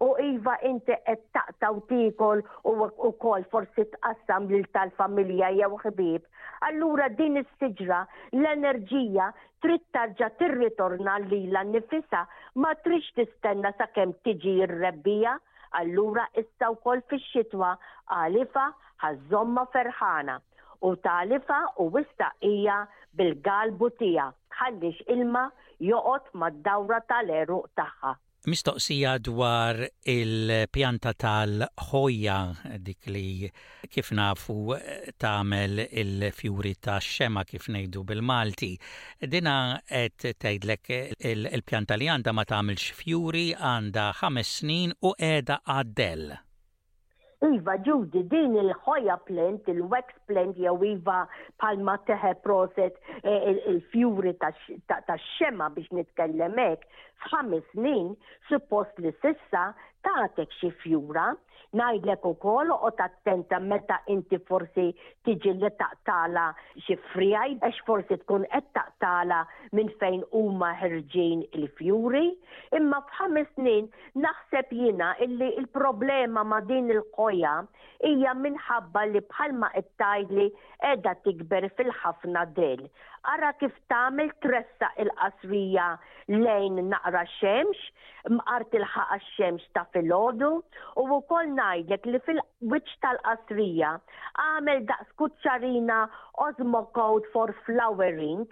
[0.07, 2.41] u iva inti qed taqta u tikol
[3.09, 6.25] u kol forsi tqassam lil tal-familja jew ħbib.
[6.69, 7.99] Allura din is-siġra
[8.41, 9.27] l-enerġija
[9.67, 12.23] trid tarġa' tirritorna lila nnifisha
[12.65, 15.37] ma trix tistenna sakemm tiġi r-rebbija.
[15.83, 17.71] Allura issa wkoll fix-xitwa
[18.19, 18.67] għalifa
[19.05, 20.39] ħażomma ferħana
[20.91, 22.81] u talifa u hija
[23.21, 25.47] bil-galbu tiegħek ħallix ilma
[25.93, 28.17] joqgħod mad-dawra tal-eruq tagħha.
[28.45, 29.77] Mistoqsija dwar
[30.13, 32.39] il-pjanta tal-ħoja
[32.89, 33.53] dik li
[33.89, 34.57] kif nafu
[35.25, 38.73] tagħmel il-fjuri ta' xema kif ngħidu bil-Malti.
[39.37, 39.55] Dina
[39.87, 40.95] qed tgħidlek
[41.35, 46.29] il-pjanta li għandha ma tagħmilx fjuri għandha ħames snin u qiegħda għaddel.
[47.43, 51.17] Iva ġudi din il-ħoja plant, il-wax plant, jew iva
[51.63, 56.87] palma teħe proset e, e, il-fjuri ta' xema biex nitkellemek,
[57.25, 58.13] f'ħames snin,
[58.51, 59.67] suppost li sissa
[60.07, 61.27] tatek xi fjura,
[61.79, 64.87] najdlek u kol u tattenta meta inti forsi
[65.27, 66.47] tiġi li taqtala
[66.87, 69.39] xi frijaj, għax forsi tkun qed taqtala
[69.79, 72.25] minn fejn huma ħerġin il-fjuri,
[72.81, 73.89] imma f'ħames snin
[74.27, 77.55] naħseb jina illi il-problema ma din il-qoja
[78.11, 80.51] hija minħabba li bħalma qed tajdli
[80.85, 82.85] qiegħda tikber fil-ħafna del.
[83.31, 85.85] Ara kif tagħmel tressa il-qasrija
[86.43, 87.79] lejn naqra xemx,
[88.35, 90.49] mqart il-ħaqa xemx ta' filgħodu
[91.01, 93.93] u wkoll ngħidlek li fil-wiċċ tal-qasrija
[94.47, 96.01] għamel daqs kuċċarina
[96.99, 98.43] Code for flowering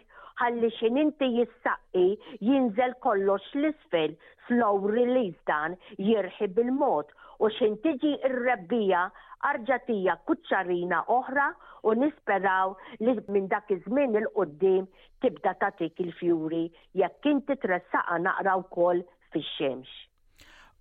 [0.41, 2.07] ħalli xin inti jissaqqi
[2.47, 4.15] jinżel kollox l-isfel
[4.47, 7.11] flow release dan jirħi bil-mod
[7.43, 9.03] u xin tiġi ir-rebbija
[9.49, 11.49] arġatija kuċċarina oħra
[11.89, 12.75] u nisperaw
[13.05, 14.87] li minn dak iż-żmien il-qoddim
[15.25, 16.65] tibda tagħtik il-fjuri
[17.01, 19.01] jekk inti tressaqa naqra wkoll
[19.33, 19.89] fix-xemx.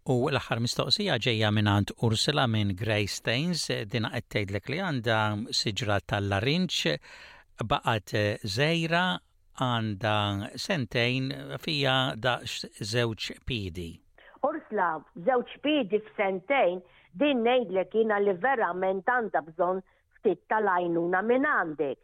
[0.09, 5.19] U l-aħħar mistoqsija ġejja minn għand Ursula minn Grey Stains din qed tgħidlek li għandha
[5.61, 6.97] siġra tal-larinċ
[7.69, 8.15] baqgħet
[8.57, 9.03] żejra
[9.63, 10.15] għandha
[10.65, 11.31] sentejn
[11.63, 11.97] fija
[12.27, 13.89] daqs żewġ pidi.
[14.47, 14.93] Ursla,
[15.27, 16.79] żewġ pidi f'sentejn
[17.17, 19.79] Din ngħidlek jiena li verament għandha bżonn
[20.17, 21.97] ftit tal-għajnuna minn għandek.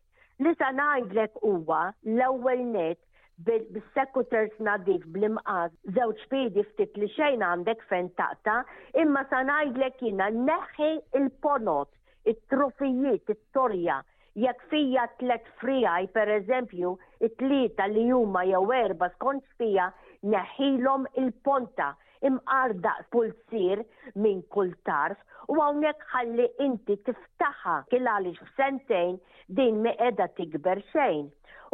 [0.45, 1.81] Li sa ngħidlek huwa
[2.13, 3.01] l-ewwel net
[3.49, 8.57] bis-sekuters nadif bl-imqaz żewġ pidi ftit li xejn għandek fen taqta,
[9.03, 10.89] imma sa ngħidlek jiena neħi
[11.21, 11.91] il-ponot,
[12.25, 13.99] il trofijiet it-torja,
[14.47, 16.95] jekk fija tlet frijaj per eżempju
[17.29, 19.91] it-tlieta li huma jew erba skont fija
[20.33, 21.93] neħilhom il-ponta
[22.27, 23.81] imqarda pulsir
[24.23, 29.17] minn kull tarf u hawnhekk ħalli inti tiftaħa kien f f'sentejn
[29.59, 31.27] din me qiegħda tikber xejn.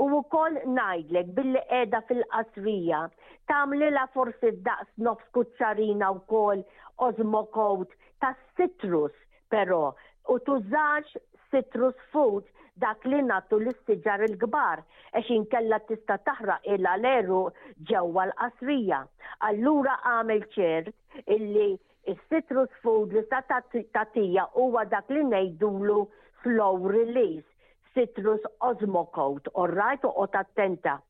[0.05, 3.01] U wkoll ngħidlek billi qiegħda fil-qasrija
[3.95, 6.63] la forsi daqs nofs kuċċarina wkoll
[7.07, 7.89] ożmokowt
[8.21, 9.15] ta' citrus
[9.53, 9.83] però
[10.31, 11.15] u tużax
[11.51, 12.45] citrus food
[12.79, 14.81] dak li natu l-istiġar il-gbar,
[15.15, 17.41] għax inkella tista taħraq illa leru
[17.89, 18.99] ġewwa l-qasrija.
[19.47, 21.69] Allura għamil ċert illi
[22.07, 23.43] il-citrus food li sa'
[23.93, 26.05] tatija huwa dak li nejdulu
[26.43, 27.47] slow release
[27.95, 31.01] citrus osmocote, orrajt u attenta.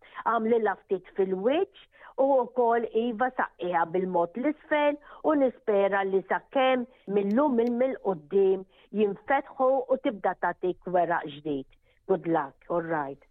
[0.42, 1.80] li laftit fil witch
[2.18, 8.66] u wkoll iva saqqiha bil-mod l-isfel u nispera li sakkem millum il-mil qoddim
[8.98, 11.78] jinfetħu u tibda tatik vera ġdijt.
[12.10, 13.28] Good luck, all right.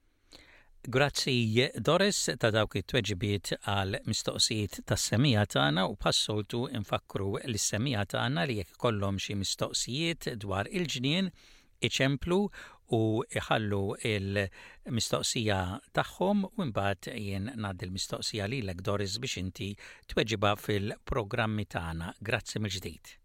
[0.89, 8.47] Grazzi Doris ta' dawk it-tweġibiet għal mistoqsijiet tas semija tagħna u passoltu infakru l-semija tagħna
[8.49, 11.29] li jekk kollhom xi mistoqsijiet dwar il-ġnien
[11.85, 12.41] iċemplu
[12.97, 13.83] u iħallu
[14.15, 15.61] il-mistoqsija
[16.01, 19.73] tagħhom u mbagħad jien ngħaddi l-mistoqsija lilek Doris biex inti
[20.15, 22.15] tweġiba fil-programmi tagħna.
[22.25, 23.20] Grazzi mill-ġdid.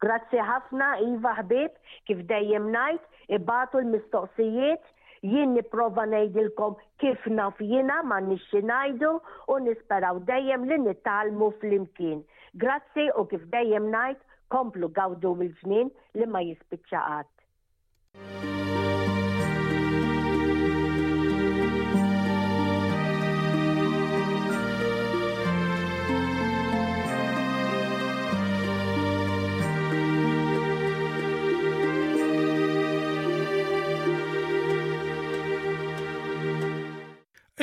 [0.00, 1.74] Grazzi ħafna, Iva ħbib,
[2.08, 3.04] kif dejjem najt,
[3.36, 4.84] ibatu l-mistoqsijiet,
[5.28, 9.10] jien niprofa ngħidilkom kif naf jiena ma nixxi ngħidu
[9.52, 12.24] u nisperaw dejjem li nittalmu flimkien.
[12.64, 14.24] Grazzi u kif dejjem ngħid
[14.54, 17.28] komplu gawdu mill-ġnien li ma jispiċċaqat.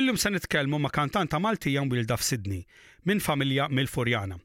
[0.08, 2.62] Illum se nitkellmu ma' kantanta Maltija mwilda f'Sidni
[3.10, 4.38] minn familja mill-Furjana.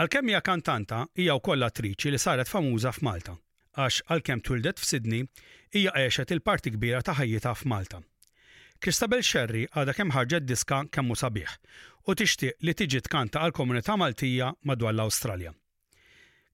[0.00, 3.34] Għalkemm hija kantanta hija wkoll attriċi li saret famuża f'Malta
[3.76, 5.18] għax għalkemm tuldet f'Sidni
[5.76, 8.00] hija għexet il-parti kbira ta' ħajjita f'Malta.
[8.80, 11.52] Kristabel Sherry għada kemm ħarġet diska kemmu sabiħ
[12.08, 15.52] u tixtieq li tiġi tkanta għal komunità Maltija madwar l-Awstralja.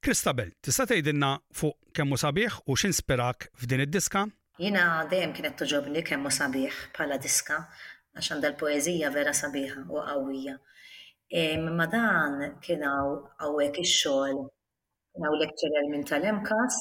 [0.03, 4.27] Kristabel, tista' tgħidilna fuq kemmu sabiħ u x'inspirak f'din id-diska?
[4.59, 7.63] Jina dejjem kienet toġobni kemmu sabiħ bħala diska
[8.13, 10.55] għax għandha l-poezija vera sabiħa u qawwija.
[11.39, 11.43] E,
[11.79, 14.43] ma dan kienaw għawek ix-xogħol
[15.17, 16.77] kienaw lecturer minn tal-Emkas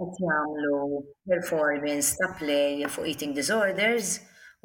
[0.00, 0.80] qed jagħmlu
[1.32, 4.16] performance ta' play fuq eating disorders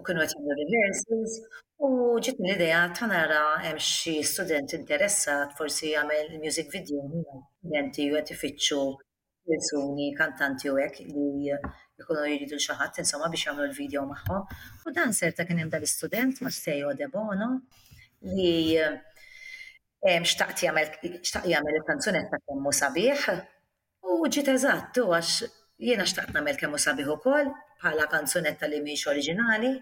[0.02, 1.38] u kienu qed jagħmlu reverses,
[1.86, 8.18] u ġiet l-idea ta' nara hemm xi student interessat forsi jagħmel music video studenti u
[8.24, 8.82] qed ifittxu
[9.46, 11.54] persuni, kantanti u hekk li
[12.00, 14.58] jkunu jridu xaħat, insomma, biex jagħmlu l-video magħhom.
[14.90, 17.48] U dan serta kien hemm dal-istudent Matteo De Bono
[18.36, 18.78] li
[20.32, 23.28] xtaqt jagħmel il-kanzunetta kemmu sabiħ
[24.10, 25.34] u ġiet u għax
[25.90, 29.74] jiena xtaqt nagħmel kemmu sabiħ ukoll bħala kanzunetta li miex oriġinali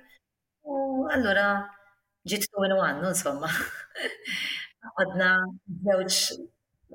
[0.70, 0.76] u
[1.16, 1.48] allura
[2.28, 3.50] ġiet tu għannu insomma.
[4.96, 5.28] Għadna
[5.88, 6.20] żewġ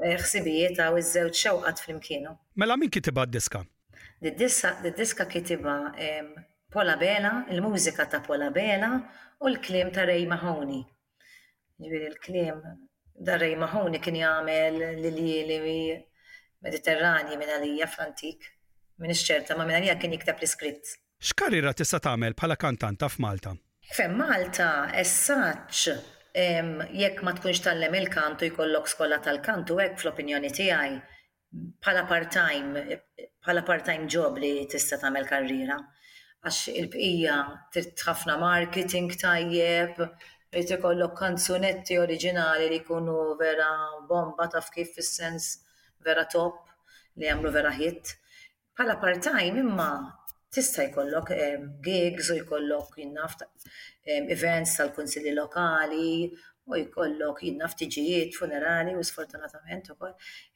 [0.03, 2.33] Eh, ħsibijiet għaw iż-żewġ xewqat fl-imkienu.
[2.59, 3.61] Mela min kitiba d-diska?
[4.25, 5.93] D-diska kitiba
[6.75, 8.89] Pola Bela, il-mużika ta' Pola Bela
[9.41, 10.81] u l-klim ta' Rej Mahoni.
[11.79, 12.59] Ġbiri l-klim
[13.21, 15.59] da' Rej Mahoni kien jagħmel li
[16.65, 18.51] mediterrani minn għalija fl-antik.
[18.99, 20.91] Min ċerta ma minn li kien jiktab l-iskritt.
[21.23, 23.55] X'karriera tista' tagħmel bħala kantanta f'Malta?
[23.95, 25.87] Fe Malta, essaċ,
[26.35, 30.97] jekk ma tkunx tallem il-kantu jkollok skola tal-kantu hekk fl-opinjoni tiegħi
[31.85, 32.83] bħala part-time
[33.39, 35.77] bħala part-time job li tista' tagħmel karriera.
[36.45, 37.37] Għax il-bqija
[37.73, 40.03] trid ħafna marketing tajjeb,
[40.51, 43.71] trid ikollok kanzunetti oriġinali li jkunu vera
[44.11, 45.53] bomba taf kif fis-sens
[46.05, 46.59] vera top
[47.15, 48.17] li jagħmlu vera hit.
[48.75, 49.89] Bħala part-time imma
[50.55, 56.29] tista' jkollok ehm, gigs u jkollok jinnaf ehm, events tal-kunsilli lokali
[56.71, 60.13] u jkollok jinnaf tiġijiet funerali u sfortunatament ukoll.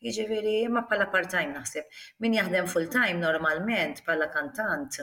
[0.06, 1.88] Jiġifieri ma bħala part-time naħseb.
[2.22, 5.00] Min jaħdem full-time normalment bħala kantant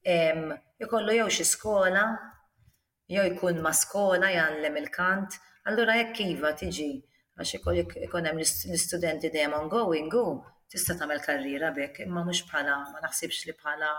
[0.00, 2.06] jkollu ehm, jew xi skola
[3.12, 5.36] jew jkun ma' skola jgħallem il-kant,
[5.68, 6.88] allura jekk iva tiġi
[7.40, 10.24] għax ikun hemm l-istudenti dejjem ongoing u
[10.70, 13.90] tista' tagħmel karriera bekk, imma mhux bħala ma naħsibx li bħala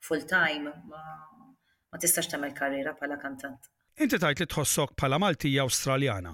[0.00, 0.98] full time ma,
[1.92, 3.60] ma tistax tagħmel karriera bħala kantant.
[4.04, 6.32] Inti tajt li tħossok bħala Maltija Awstraljana.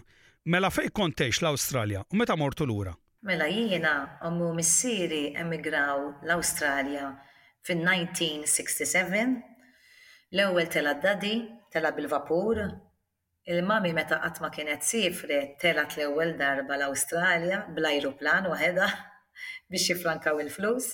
[0.52, 2.94] Mela fej kontex l-Awstralja u meta mortu lura?
[3.22, 3.92] Mela jiena
[4.26, 7.12] ommu missieri emigraw l-Awstralja
[7.66, 8.96] fin-1967
[10.34, 11.36] l-ewwel tela dadi
[11.72, 12.56] tela bil-vapur
[13.50, 18.86] Il-mami meta qatt ma kienet sifri telat l-ewwel darba l-Awstralja bl-ajruplan waħedha
[19.72, 20.86] biex jifrankaw il-flus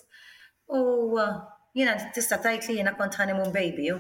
[0.77, 0.79] u
[1.79, 3.99] Jena tista tajt li jena kont mun baby, ju.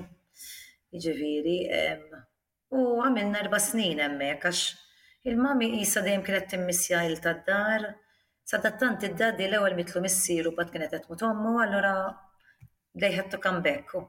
[0.98, 1.58] Iġiviri,
[2.74, 7.84] u għamilna erba snin emmek, għax il-mami jisa dejjem kienet timmissja il tad-dar.
[8.48, 11.94] Sadattant id-daddi l-ewel mitlu missiru bat kienet għet mutommu, allora
[12.98, 14.00] dejħet tukam bekku.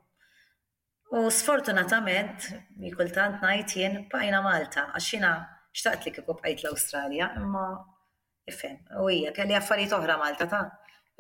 [1.10, 2.44] come U sfortunatament,
[2.78, 5.32] mi najt jien bajna Malta, għaxina
[5.74, 7.66] xtaqt li kiku għajt l-Australia, imma
[8.46, 10.64] ifem, u hija kelli affarijiet oħra Malta ta'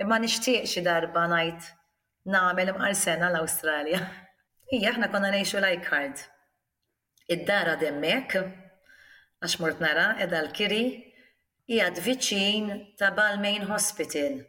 [0.01, 1.71] imma nixtieq xi darba najt
[2.31, 3.99] namel sena l-Australia.
[4.75, 6.25] Ija, ħna konna nejxu lajkard.
[7.29, 8.35] Id-dara demmek,
[9.43, 10.81] għax mort nara, edha l-kiri,
[11.69, 12.69] ija viċin
[12.99, 14.39] ta' Balmain Hospital.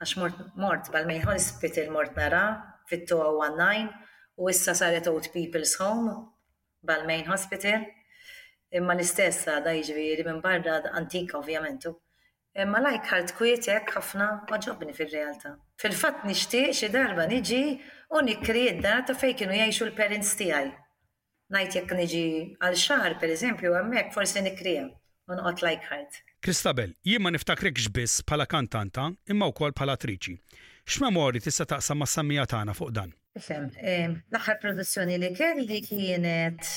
[0.00, 2.44] Għax mort, mort Balmain Hospital mort nara,
[2.90, 3.88] fit-219,
[4.36, 6.12] u issa saret Old People's Home,
[6.84, 7.86] Balmain Hospital.
[8.76, 11.94] Imma l-istessa da iġviri minn barda antika ovvjamentu.
[12.62, 15.50] Imma lajk ħalt quietek ħafna ma ġobni fil-realtà.
[15.82, 17.58] Fil-fatt nixtieq xi darba niġi
[18.16, 20.70] u nikri id-data fejn kienu jgħixu l-parents tiegħi.
[21.52, 22.22] Ngħid jekk niġi
[22.64, 26.16] għal xahar pereżempju hemmhekk forsi nikrija u noqgħod lajk ħalt.
[26.46, 30.38] Kristabel, jien ma niftakrikx biss bħala kantanta imma wkoll bħala attriċi.
[30.88, 33.12] X'memorji tista' taqsam ma' sammija tagħna fuq dan?
[33.36, 33.68] Ifhem,
[34.32, 36.72] l-aħħar produzzjoni li kelli kienet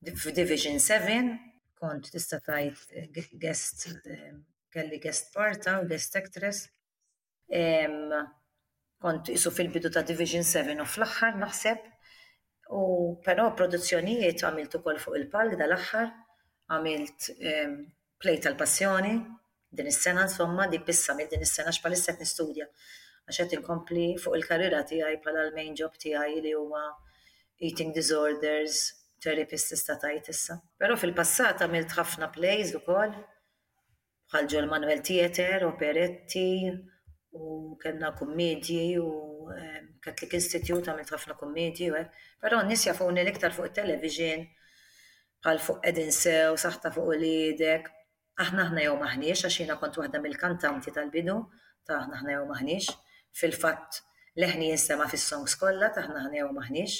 [0.00, 1.36] Division 7
[1.82, 3.10] kont tista' tajt eh,
[3.44, 3.90] guest
[4.74, 6.64] kelli guest parta u guest actress.
[9.04, 11.80] Kont isu fil-bidu ta' Division 7 u fl-axħar naħseb.
[12.74, 12.80] U
[13.26, 16.10] pero produzzjonijiet għamilt ukoll fuq il-palk dal aħħar
[16.74, 17.28] għamilt
[18.24, 19.14] play tal-passjoni,
[19.74, 24.38] din is-sena insomma di pissa mill din is-sena x'palissa qed nistudja għax qed inkompli fuq
[24.38, 26.84] il-karriera tiegħi bħala l-main job tiegħi li huwa
[27.68, 28.80] eating disorders,
[29.22, 30.58] therapist tista' tajt issa.
[30.80, 33.12] Però fil-passat għamilt ħafna plays ukoll
[34.34, 36.68] bħal l Manuel Theater, operetti
[37.38, 39.04] u kena kummedji u
[39.54, 42.08] ehm, Catholic Institute għamilt ħafna kummedji u eh.
[42.42, 44.42] però n-nis jafuni l-iktar fuq il-television
[45.44, 47.90] bħal fuq edin sew, saħta fuq l-idek.
[48.42, 51.36] Aħna ħna jew maħniex, għax jina kont waħda mill-kantanti tal-bidu,
[51.86, 52.94] ta' aħna ħna jew maħniex,
[53.38, 54.00] fil-fatt
[54.42, 56.96] leħni jinsema fis-songs kollha, ta' aħna ħna jew maħniex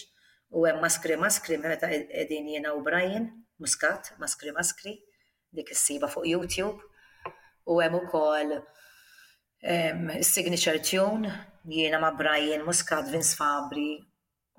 [0.55, 3.27] u hemm maskri maskri meta qegħdin jiena u Brian
[3.59, 4.95] Muscat, maskri maskri,
[5.55, 6.91] dik is-siba fuq YouTube
[7.67, 8.63] u hemm ukoll
[10.21, 13.97] signature tune jiena ma' Brian Muscat, Vince Fabri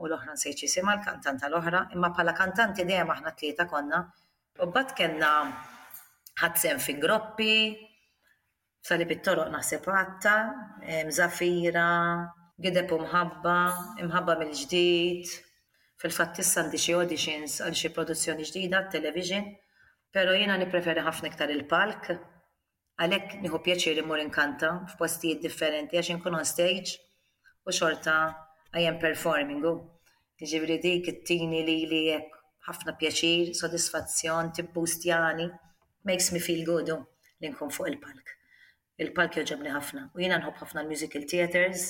[0.03, 4.01] u l-oħra nsejċi sema l-kantanta l-oħra, imma pala kantanti dejjem aħna tlieta konna.
[4.59, 5.29] U bat kena
[6.41, 7.53] ħadsem fi groppi,
[8.83, 10.33] sali toroq naħseb għatta,
[11.19, 11.85] Zafira,
[12.59, 13.55] gideb u mħabba,
[14.09, 15.37] mħabba mill-ġdid,
[16.03, 19.47] fil-fatt għandi xi auditions għal xi produzzjoni ġdida, television,
[20.11, 22.17] pero jiena nippreferi ħafna iktar il-palk,
[23.03, 26.93] Għalhekk nieħu pjaċir immur inkanta f'postijiet differenti għax inkun on stage
[27.67, 28.11] u xorta
[28.81, 29.65] I am performing.
[30.39, 32.37] Jiġifieri dik it-tini li li hekk
[32.69, 35.47] ħafna pjaċir, sodisfazzjon, tibbustjani,
[36.07, 38.31] makes me feel good li nkun fuq il-palk.
[39.03, 40.05] Il-palk joġabni ħafna.
[40.15, 41.83] U jiena nħobb ħafna l-musical theaters,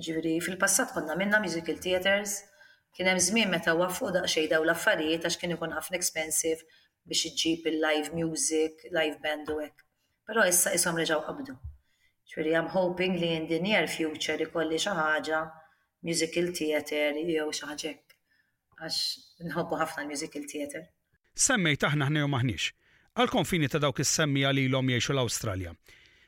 [0.00, 2.38] ġifieri fil-passat konna minna musical theaters,
[2.96, 6.64] kien hemm żmien meta wafu daqsxejn daw l-affarijiet għax kien ikun ħafna expensive
[7.12, 9.86] biex iġġib il-live music, live band u hekk.
[10.30, 11.56] Però issa isom reġaw qabdu.
[12.30, 15.38] ċveri, I'm hoping li in the near future ikolli xi ħaġa
[16.06, 18.14] musical theater jew xaħġek.
[18.84, 18.98] għax
[19.48, 20.84] nħobbu ħafna musical theater.
[21.46, 22.70] Semmejt aħna ħnew maħniex.
[23.18, 25.74] Għal-konfini ta' dawk is-semmi għalilhom jgħixu l-Awstralja.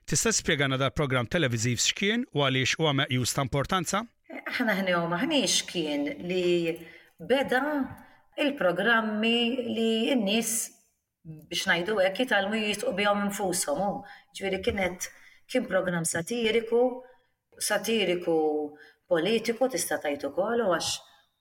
[0.05, 4.03] Tista' spjegana dal-programm televiżiv x'kien u għaliex huwa meqjus ta' importanza?
[4.53, 6.75] Aħna ħnew maħniex kien li
[7.31, 9.37] beda il-programmi
[9.79, 10.53] li n-nies
[11.25, 13.91] biex najdu hekk jitalmu jitqu bihom infushom hu.
[14.37, 15.05] Ġifieri kienet
[15.53, 16.81] kien programm satiriku,
[17.71, 18.35] satiriku
[19.13, 20.89] politiku tista' tajtu kollu għax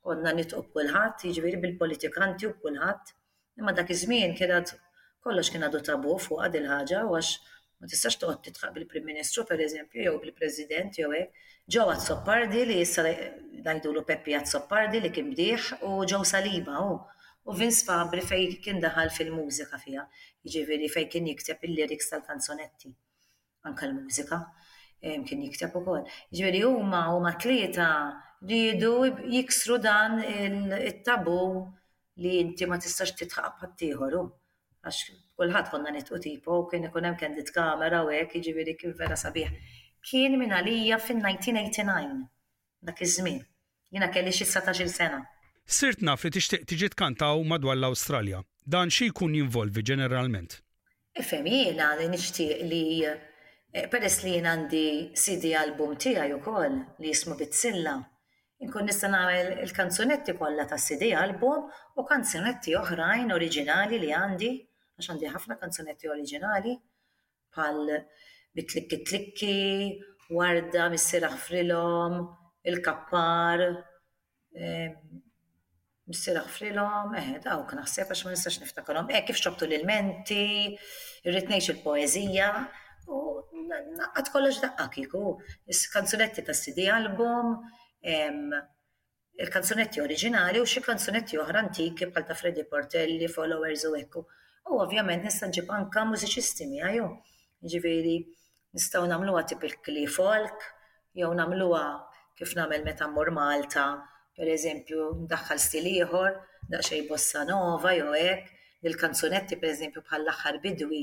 [0.07, 3.15] konna nitqu kulħadd, ġviri jiġifieri bil-politikanti u kulħadd.
[3.61, 7.31] Imma dak iż-żmien kollox kien għadu tabu fuq għadil il-ħaġa għax
[7.81, 11.33] ma tistax toqgħod titħaq bil-Prim-Ministru pereżempju jew bil-President jew hekk.
[11.75, 16.77] Ġew għad soppardi li issa ngħidulu Peppi għad soppardi li kien bdieħ u ġew saliba
[16.85, 16.99] hu.
[17.45, 20.01] U Vince Fabri fej kien daħal fil-mużika fija,
[20.55, 22.91] ġiviri fej kien jikteb il-liriks tal-kanzonetti,
[23.69, 24.37] anka l-mużika,
[25.29, 26.03] kien jikteb u kol.
[26.37, 27.87] Ġiviri huma u tlieta
[28.45, 28.93] rridu
[29.33, 31.39] jiksru dan il-tabu
[32.21, 34.21] li inti ma tistax titħaq pattijħoru.
[34.21, 34.37] Um.
[34.85, 35.09] Għax
[35.41, 39.49] kullħat konna nitqu tipo, kien ikun hemm kendit kamera u hekk, jiġifieri kien vera sabiħ.
[40.09, 42.23] Kien minn għalija fin-1989
[42.91, 43.43] dak iż-żmien.
[43.93, 45.21] Jiena kelli xi 19 sena.
[45.69, 48.39] Sirt naf li tixtieq tiġi tkantaw madwar l-Awstralja.
[48.73, 50.55] Dan xi jkun jinvolvi ġeneralment?
[51.21, 54.81] Ifhem jiena li nixtieq li eh, peress li jien għandi
[55.23, 57.93] CD album tiegħi ukoll li jismu Bitzilla.
[58.65, 61.69] Inkun nista' nagħmel il-kanzunetti kollha ta' CD album
[62.01, 66.73] u kanzunetti oħrajn oriġinali li għandi għax għandi ħafna kanzunetti oriġinali
[67.59, 67.99] bħal
[68.59, 69.55] bitlikki tlikki,
[70.39, 72.17] warda, missira ħfrilom,
[72.69, 73.63] il-kappar,
[74.57, 75.21] ehm,
[76.09, 80.75] Bissir għafrilom, eh, daw kien naħseb għax ma nistax niftakarom, Eh, kif xobtu l ilmenti
[81.25, 82.47] rritnejx il poezija
[83.07, 83.19] u
[83.69, 85.33] naqqat kollox daqqa kieku.
[85.93, 87.51] Kanzunetti ta' CD album,
[88.03, 94.25] il-kanzunetti oriġinali u xi kanzunetti oħra antiki bħal ta' Freddy Portelli, Followers u ekku.
[94.71, 97.07] U ovvjament nista' nġib anka mużiċisti għaju,
[97.75, 98.17] ġiviri,
[98.73, 100.63] nistgħu nagħmluha tip il-kli folk,
[101.13, 101.83] jew nagħmluha
[102.41, 103.87] kif nagħmel meta mmur Malta
[104.37, 106.35] Per eżempju, ndaħħal stil ieħor,
[106.71, 108.53] daqsxejn bossa nova jew hekk,
[108.87, 111.01] il-kanzunetti per eżempju bħal laħħar aħħar bidwi,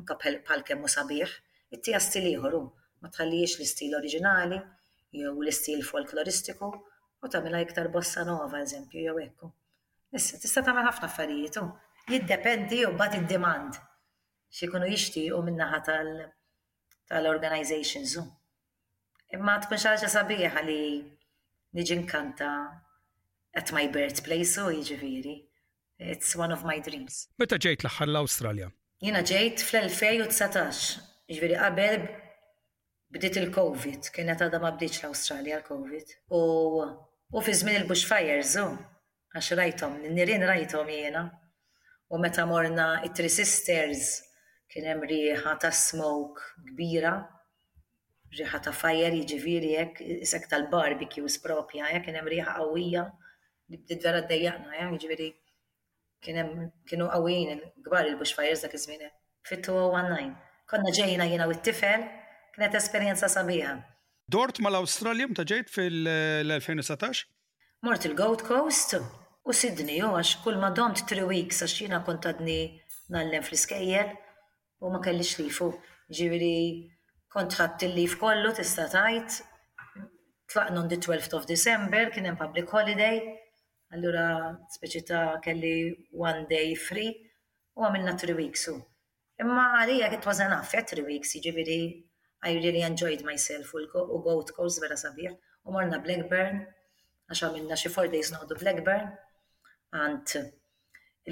[0.00, 1.34] anka bħal kemmu sabiħ,
[1.76, 2.56] ittija stil ieħor
[3.04, 4.58] ma tħallix l-istil oriġinali
[5.20, 6.70] jew l-istil folkloristiku
[7.24, 9.50] u tagħmilha iktar bossa nova eżempju jew hekk.
[10.16, 11.60] Issa tista' tagħmel ħafna affarijiet
[12.14, 13.76] jiddependi u bat id-demand
[14.56, 14.88] xikunu
[15.36, 15.82] u minnaħa
[17.12, 18.16] tal-organizations.
[19.36, 20.80] Imma tkun xaġa sabiħa li
[21.74, 22.48] niġi nkanta
[23.58, 25.32] at my birthplace, so jiġifieri.
[25.98, 27.16] It's one of my dreams.
[27.42, 28.68] Meta ġejt l-aħħar l-Awstralja?
[29.02, 30.94] Jiena ġejt fl-2019,
[31.30, 32.04] jiġifieri qabel
[33.14, 36.14] bdiet il-COVID, kienet għadha ma bdiċ l-Awstralja l-COVID.
[36.38, 36.42] U,
[37.34, 38.54] u fi żmien il-bushfires,
[39.34, 41.26] għax rajtom, n-nirien rajtom jiena.
[42.14, 44.12] U meta morna it-Three Sisters
[44.70, 47.18] kien hemm riħa ta' smoke kbira
[48.38, 53.04] riħa ta' fajer jiġifieri hekk isek tal-barbecues propja, jekk kien hemm riħa qawwija
[53.72, 55.28] li bdiet vera ddejjaqna, ja, jiġifieri
[56.24, 59.12] kien hemm kienu qawwijin il-kbar il-bushfires dak iż-żmien
[59.48, 60.32] fit-2019.
[60.72, 62.06] Konna ġejna jiena u t-tifel,
[62.54, 63.74] kienet esperjenza sabiħa.
[64.32, 67.24] Dort mal-Awstralja meta ġejt fil-2019?
[67.84, 72.58] Mort il-Gold Coast u Sydney, u għax kull ma domt 3 weeks għax jiena kontadni
[73.12, 74.14] nallem fl-iskejjel
[74.80, 75.74] u ma kellix lifu.
[76.14, 76.54] Ġiviri
[77.34, 79.40] kontrat il-lif kollu tista' tajt,
[80.52, 83.16] tlaqnu on the 12th of December, kien hemm public holiday,
[83.94, 84.26] allura
[84.76, 85.74] speċi ta' kelli
[86.14, 87.10] one day free
[87.74, 88.76] u għamilna three weeks u.
[89.42, 91.80] Imma għalija it was enough, three weeks, jiġifieri,
[92.46, 95.34] I really enjoyed myself u gowt calls vera sabiħ.
[95.66, 96.60] U morna Blackburn,
[97.26, 99.10] għax għamilna xi four days noqdu Blackburn,
[99.96, 100.36] għand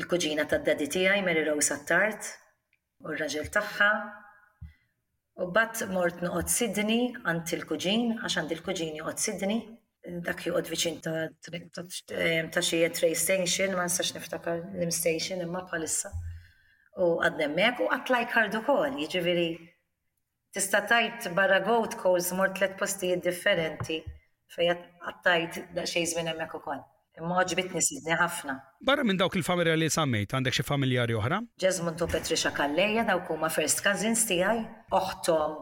[0.00, 2.32] il-kuġina ta' daddi tiegħi Mary Rose Attart,
[3.06, 3.92] u r-raġel tagħha,
[5.40, 6.96] U bat mort nuqot Sidni
[7.30, 9.54] għand il-kuġin, għax għand il-kuġin juqot Sidni,
[10.26, 14.58] dak juqot viċin ta' xie train station, ma' nistax niftakar
[14.90, 16.12] l-station imma bħalissa.
[17.06, 19.48] U għadnemmek u lajk għardu kol, jġiviri
[20.52, 24.02] tista tajt barra goat calls mort tlet postijiet differenti
[24.52, 26.84] fej għattajt da xej zmin emmek u kol.
[27.20, 28.52] Imma ġbitni sidni ħafna.
[28.88, 31.42] Barra minn dawk il-familja li sammejt, għandek xi familjari oħra?
[31.60, 34.62] Ġezmuntu Petrisha Kalleja, dawk huma first cousins tiegħi,
[34.96, 35.58] oħtom,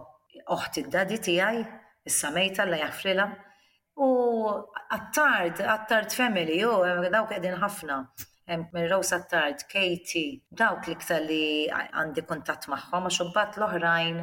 [0.57, 1.65] oħt id-dadi tiegħi,
[2.11, 3.27] is-samejta la jaħfrilha.
[4.01, 4.07] U
[4.47, 6.79] għattard, għattard family, u
[7.17, 7.99] dawk qegħdin ħafna.
[8.51, 11.43] Minn Rose Attard, Katie, dawk li kta li
[11.77, 14.23] għandi kontatt magħhom, għax bat l-oħrajn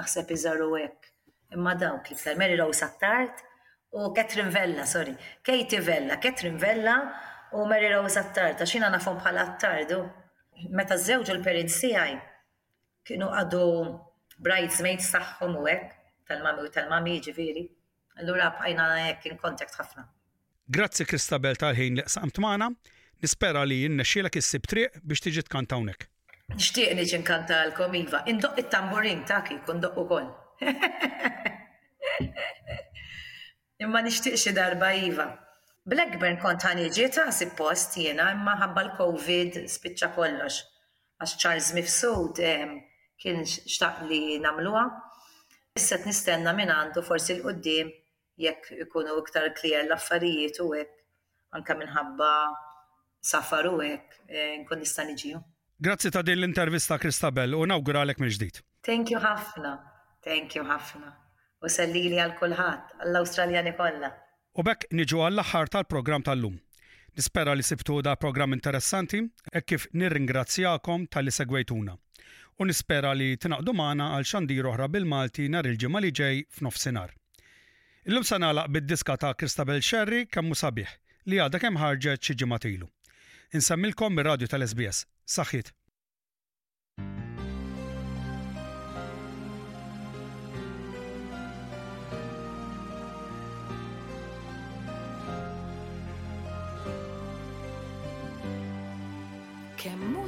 [0.00, 0.74] naħseb iżaru
[1.52, 3.40] Imma dawk li ktar Mary Rose Attard,
[3.92, 7.10] u Catherine Vella, sorry, Katie Vella, Catherine Vella
[7.52, 9.92] u Mary Rose Attard, ta' xina nafhom bħala Attard,
[10.72, 12.14] meta żewġ il-parents tiegħi
[13.04, 13.66] kienu għadu
[14.42, 15.92] bridesmaids tagħhom u hekk
[16.30, 17.66] tal-mami u tal-mami ġifieri.
[18.22, 20.06] Allura bħajna hekk in kontakt ħafna.
[20.72, 22.70] Grazzi Kristabel tal-ħin li qsamt magħna,
[23.24, 26.08] nispera li jinnexxielek sib triq biex tiġi tkanta hawnhekk.
[26.54, 30.32] Nixtieq niġi nkantalkom iva, indoq it-tamburin ta' kik indoq ukoll.
[33.82, 35.28] imma nixtieq xi darba iva.
[35.92, 37.28] Blackburn kont iġi ta'
[37.58, 40.60] post jiena imma ħabba l-Covid spiċċa kollox.
[41.22, 42.40] Għax Charles Mifsud
[43.22, 44.84] kien xtaq li namluwa.
[45.78, 47.90] Issa nistenna minn għandu forsi l-qoddim
[48.42, 50.98] jekk ikunu iktar klier l-affarijiet u hekk
[51.56, 52.30] anka minħabba
[53.22, 55.42] safar u hekk e, nkun nista' niġiju.
[55.82, 58.62] Grazzi ta' din l-intervista Kristabel u nawguralek mill ġdid.
[58.86, 59.76] Thank you ħafna.
[60.22, 61.18] Thank you ħafna
[61.66, 64.10] u sellili għal kulħadd għall australjani kollha.
[64.58, 66.56] U bekk niġu għall-aħħar tal-programm tal-lum.
[67.16, 69.20] Nispera li sibtu da programm interessanti
[69.52, 71.94] e kif nirringrazzjakom tal-li segwejtuna.
[72.60, 77.12] U nispera li tinaqdu maħna għal xandir oħra bil-Malti nar il-ġimgħa li ġej f'nofsinhar.
[78.10, 80.92] Illum se nagħlaq bid-diska ta' Kristabel Sherry kemm sabiħ
[81.30, 82.88] li għadha kemm ħarġet xi ġimgħa ilu.
[83.54, 85.06] Insemmilkom mir-radju tal-SBS.
[85.28, 85.70] Saħħit.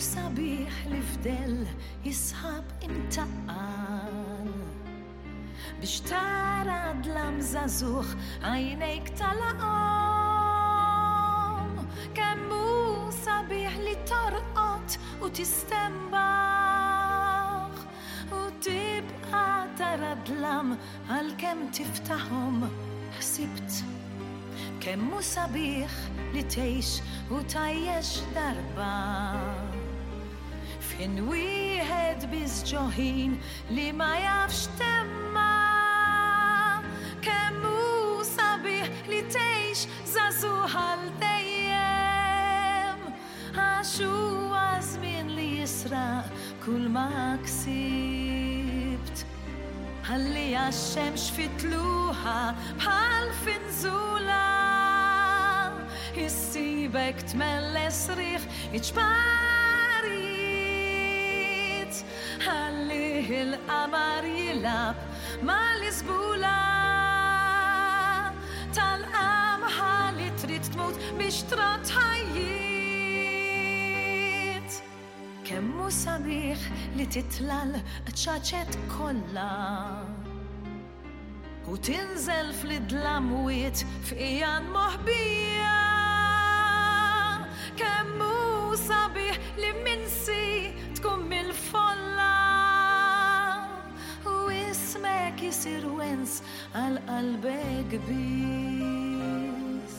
[0.05, 1.53] sabiħ li fdel
[2.05, 4.51] jisħab intaqqal
[5.81, 6.77] biex tara
[7.07, 8.11] dlam zazuħ
[8.51, 11.79] għajnejk tal-qom
[12.19, 12.61] kemmu
[13.23, 17.73] sabiħ li torqot u tistembaħ
[18.37, 18.39] u
[18.69, 19.45] tibqa
[19.81, 20.69] tara dlam
[21.17, 22.57] għal-kem tiftaħom
[23.23, 23.71] ħsibt
[24.85, 25.95] kemmu sabiħ
[26.37, 26.91] li tgħix
[27.33, 29.81] u tajjex darbaħ
[30.95, 33.33] Fin wieħed biss ġoħin
[33.75, 35.63] li ma jafx temma
[37.25, 39.83] kemm hu sabiħ li tgħix
[40.13, 43.01] żagħżuħal dejjem
[43.59, 44.63] għax huwa
[45.33, 46.31] li jisraq
[46.63, 47.09] kull ma
[47.43, 49.27] ksibt
[50.13, 52.39] ħalli għaxemx fitluħa
[52.79, 54.39] bħal finżula
[56.23, 58.47] jissibek tmelles riħ
[58.83, 59.54] iġbar
[63.29, 64.97] fih il-qamar jilab
[65.49, 66.57] mal-izbula
[68.79, 74.71] tal-qamħa li trid tmut biex trat ħajjiet.
[75.49, 76.61] Kemmu sabiħ
[76.99, 77.73] li titlal
[78.13, 79.49] ċaċet kolla
[81.71, 83.79] u tinżel fl-idlamwiet
[84.11, 85.79] f'ijan moħbija
[87.81, 88.24] kemm
[95.45, 96.39] kisir wens
[96.81, 99.97] għal qalbek bis.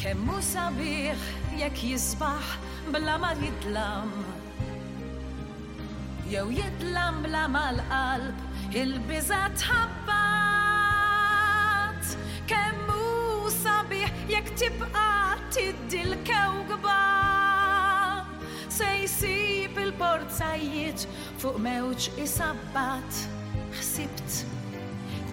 [0.00, 1.20] Kemmu sabiħ
[1.60, 2.46] jekk jisbaħ
[2.96, 4.12] bla ma jitlam
[6.32, 8.38] jew jitlam bla mal-qalb
[8.80, 12.02] il-biża tħabbat.
[12.48, 13.14] Kemmu
[13.60, 17.00] sabiħ jekk tibqa' tiddi l-kewgba
[18.76, 21.04] se jisib il-borzajiet
[21.38, 23.20] fuq mewċ isabbat
[23.78, 24.40] ħsibt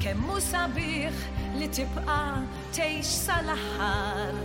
[0.03, 1.25] kemmu sabiħ
[1.57, 2.19] li tibqa
[2.77, 4.37] tgħix sal-aħħar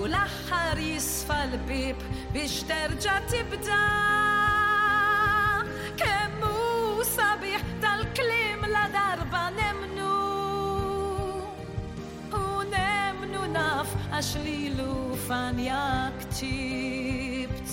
[0.00, 3.82] u l-aħħar jisfa l-bib biex terġa' tibda'
[15.34, 15.86] f'fanja
[16.22, 17.70] ktibt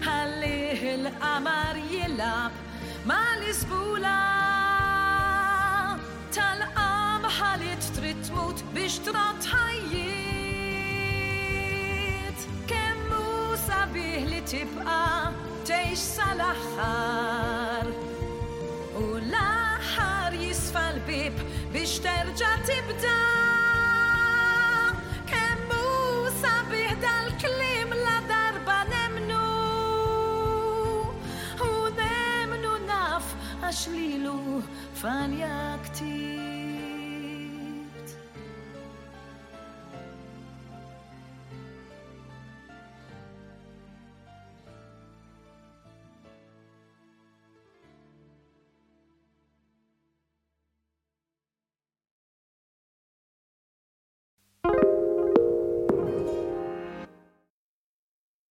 [0.08, 2.56] Halli hil-amar jilab
[3.12, 4.14] mal-izbula
[6.38, 10.17] tal am halit tritmut tmut trat ħajjit
[14.48, 15.00] tibqa
[15.68, 17.88] teħx sal-axħar
[18.96, 21.36] u l-axħar jisfa l-bib
[21.74, 23.16] biex terġa tibda
[25.32, 25.84] kemmu
[26.40, 29.42] sabiħ dal-klim la darba nemnu
[31.68, 33.34] u nemnu naf
[33.68, 34.62] għax lilu
[35.04, 36.57] fal-jaktir